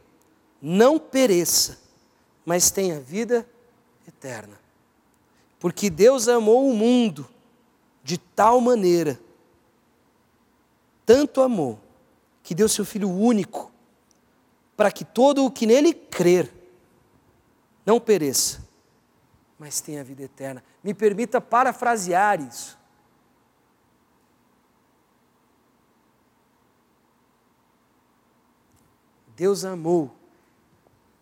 [0.58, 1.78] não pereça,
[2.46, 3.46] mas tenha vida
[4.08, 4.58] eterna.
[5.58, 7.28] Porque Deus amou o mundo
[8.02, 9.20] de tal maneira,
[11.04, 11.78] tanto amou,
[12.42, 13.70] que deu seu Filho único,
[14.78, 16.50] para que todo o que nele crer
[17.84, 18.66] não pereça,
[19.58, 20.64] mas tenha vida eterna.
[20.82, 22.78] Me permita parafrasear isso.
[29.40, 30.14] Deus amou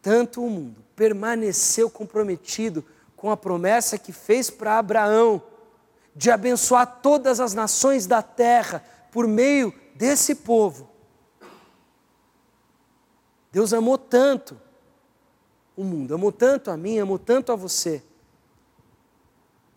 [0.02, 2.84] tanto o mundo, permaneceu comprometido
[3.16, 5.40] com a promessa que fez para Abraão
[6.16, 10.90] de abençoar todas as nações da terra por meio desse povo.
[13.52, 14.60] Deus amou tanto
[15.76, 18.02] o mundo, amou tanto a mim, amou tanto a você,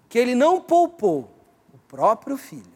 [0.10, 1.30] que Ele não poupou
[1.72, 2.74] o próprio Filho,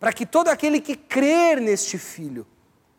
[0.00, 2.44] para que todo aquele que crer neste Filho,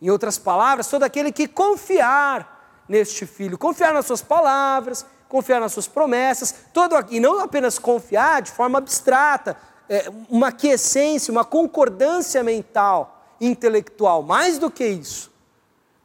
[0.04, 5.72] em outras palavras, todo aquele que confiar neste Filho, confiar nas Suas palavras, confiar nas
[5.72, 9.56] Suas promessas, todo, e não apenas confiar de forma abstrata,
[9.88, 15.32] é, uma quiescência, uma concordância mental, intelectual, mais do que isso.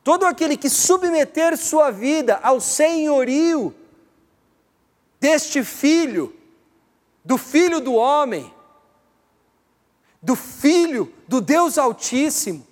[0.04, 3.74] Todo aquele que submeter sua vida ao senhorio
[5.18, 6.32] deste filho,
[7.24, 8.54] do filho do homem,
[10.22, 12.67] do filho do Deus Altíssimo,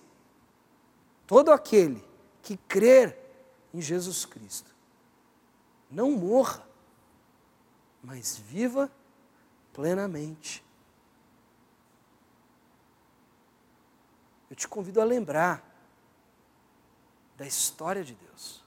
[1.26, 2.02] todo aquele
[2.42, 3.18] que crer
[3.74, 4.74] em Jesus Cristo,
[5.90, 6.66] não morra,
[8.02, 8.90] mas viva
[9.72, 10.64] plenamente.
[14.48, 15.62] Eu te convido a lembrar
[17.36, 18.64] da história de Deus,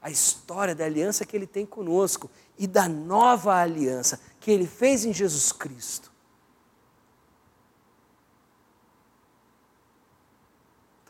[0.00, 5.04] a história da aliança que Ele tem conosco e da nova aliança que Ele fez
[5.04, 6.15] em Jesus Cristo.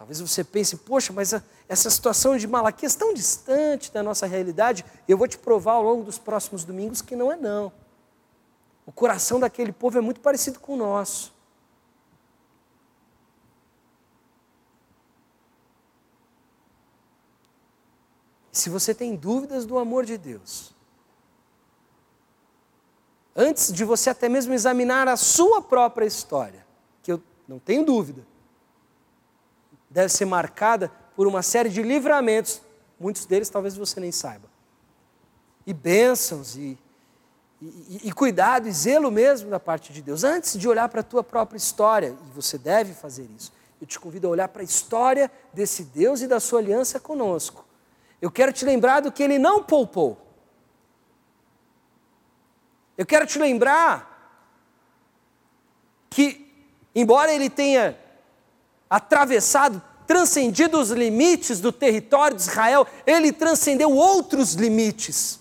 [0.07, 1.35] Talvez você pense, poxa, mas
[1.69, 6.05] essa situação de Malaquias tão distante da nossa realidade, eu vou te provar ao longo
[6.05, 7.73] dos próximos domingos que não é não.
[8.87, 11.35] O coração daquele povo é muito parecido com o nosso.
[18.53, 20.73] Se você tem dúvidas do amor de Deus,
[23.35, 26.65] antes de você até mesmo examinar a sua própria história,
[27.03, 28.25] que eu não tenho dúvida,
[29.91, 32.61] deve ser marcada por uma série de livramentos,
[32.99, 34.49] muitos deles talvez você nem saiba,
[35.67, 36.79] e bênçãos, e,
[37.61, 41.05] e, e cuidado, e zelo mesmo da parte de Deus, antes de olhar para a
[41.05, 44.65] tua própria história, e você deve fazer isso, eu te convido a olhar para a
[44.65, 47.65] história desse Deus e da sua aliança conosco.
[48.21, 50.19] Eu quero te lembrar do que ele não poupou.
[52.97, 54.15] Eu quero te lembrar
[56.09, 57.99] que, embora ele tenha
[58.89, 65.41] atravessado, transcendido os limites do território de Israel, ele transcendeu outros limites.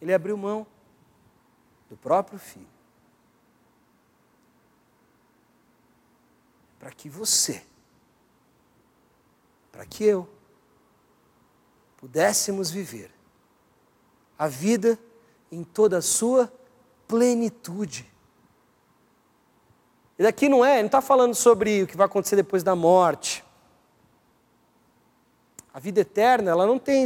[0.00, 0.66] Ele abriu mão
[1.90, 2.66] do próprio filho
[6.78, 7.62] para que você,
[9.70, 10.26] para que eu,
[11.98, 13.19] pudéssemos viver
[14.40, 14.98] a vida
[15.52, 16.50] em toda a sua
[17.06, 18.10] plenitude.
[20.18, 23.44] E daqui não é, não está falando sobre o que vai acontecer depois da morte.
[25.74, 27.04] A vida eterna, ela não tem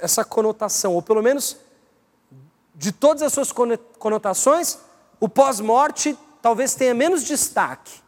[0.00, 1.58] essa conotação, ou pelo menos
[2.74, 4.76] de todas as suas conotações,
[5.20, 8.02] o pós-morte talvez tenha menos destaque.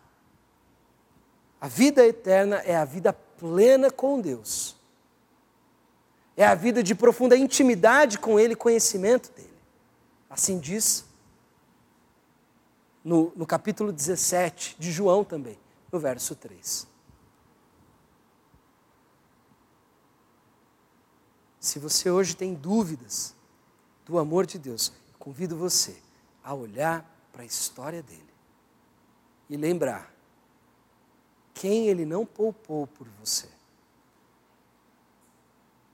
[1.60, 4.75] A vida eterna é a vida plena com Deus.
[6.36, 9.48] É a vida de profunda intimidade com Ele, conhecimento dEle.
[10.28, 11.04] Assim diz
[13.02, 15.58] no, no capítulo 17 de João também,
[15.90, 16.86] no verso 3.
[21.60, 23.34] Se você hoje tem dúvidas
[24.04, 25.96] do amor de Deus, convido você
[26.44, 28.34] a olhar para a história dele
[29.48, 30.14] e lembrar
[31.54, 33.48] quem Ele não poupou por você.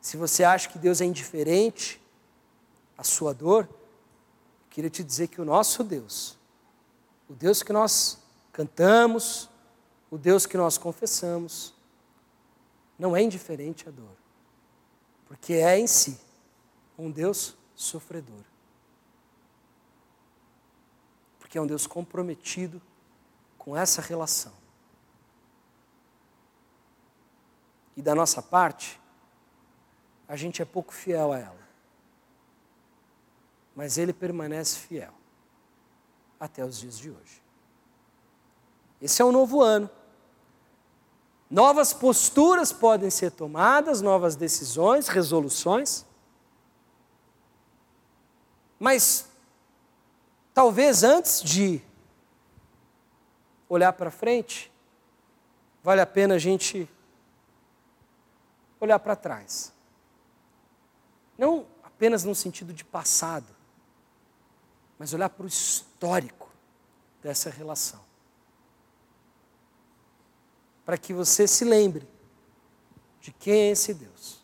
[0.03, 1.99] Se você acha que Deus é indiferente
[2.99, 3.67] à sua dor,
[4.69, 6.37] queria te dizer que o nosso Deus,
[7.27, 8.19] o Deus que nós
[8.53, 9.49] cantamos,
[10.11, 11.73] o Deus que nós confessamos,
[12.99, 14.15] não é indiferente à dor,
[15.25, 16.21] porque é em si
[16.99, 18.45] um Deus sofredor.
[21.39, 22.83] Porque é um Deus comprometido
[23.57, 24.53] com essa relação.
[27.97, 29.01] e da nossa parte,
[30.33, 31.69] a gente é pouco fiel a ela.
[33.77, 35.13] Mas ele permanece fiel
[36.41, 37.43] até os dias de hoje.
[38.99, 39.91] Esse é um novo ano.
[41.51, 46.07] Novas posturas podem ser tomadas, novas decisões, resoluções.
[48.81, 49.29] Mas
[50.55, 51.83] talvez antes de
[53.69, 54.73] olhar para frente,
[55.83, 56.89] vale a pena a gente
[58.81, 59.72] olhar para trás.
[61.37, 63.55] Não apenas no sentido de passado,
[64.99, 66.51] mas olhar para o histórico
[67.23, 68.01] dessa relação
[70.85, 72.07] para que você se lembre
[73.21, 74.41] de quem é esse Deus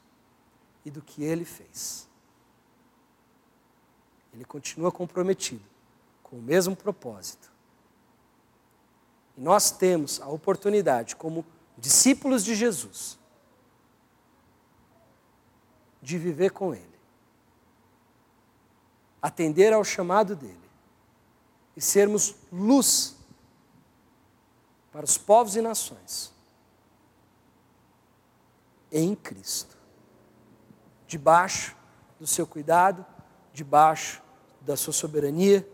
[0.84, 2.08] e do que ele fez.
[4.32, 5.64] Ele continua comprometido
[6.22, 7.50] com o mesmo propósito.
[9.36, 11.44] E nós temos a oportunidade, como
[11.76, 13.17] discípulos de Jesus,
[16.08, 16.98] de viver com Ele,
[19.20, 20.70] atender ao chamado dele
[21.76, 23.14] e sermos luz
[24.90, 26.32] para os povos e nações
[28.90, 29.76] em Cristo,
[31.06, 31.76] debaixo
[32.18, 33.04] do seu cuidado,
[33.52, 34.22] debaixo
[34.62, 35.70] da sua soberania,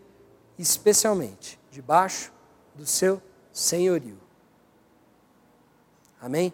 [0.59, 2.33] especialmente debaixo
[2.75, 3.23] do seu
[3.53, 4.19] senhorio.
[6.19, 6.53] Amém?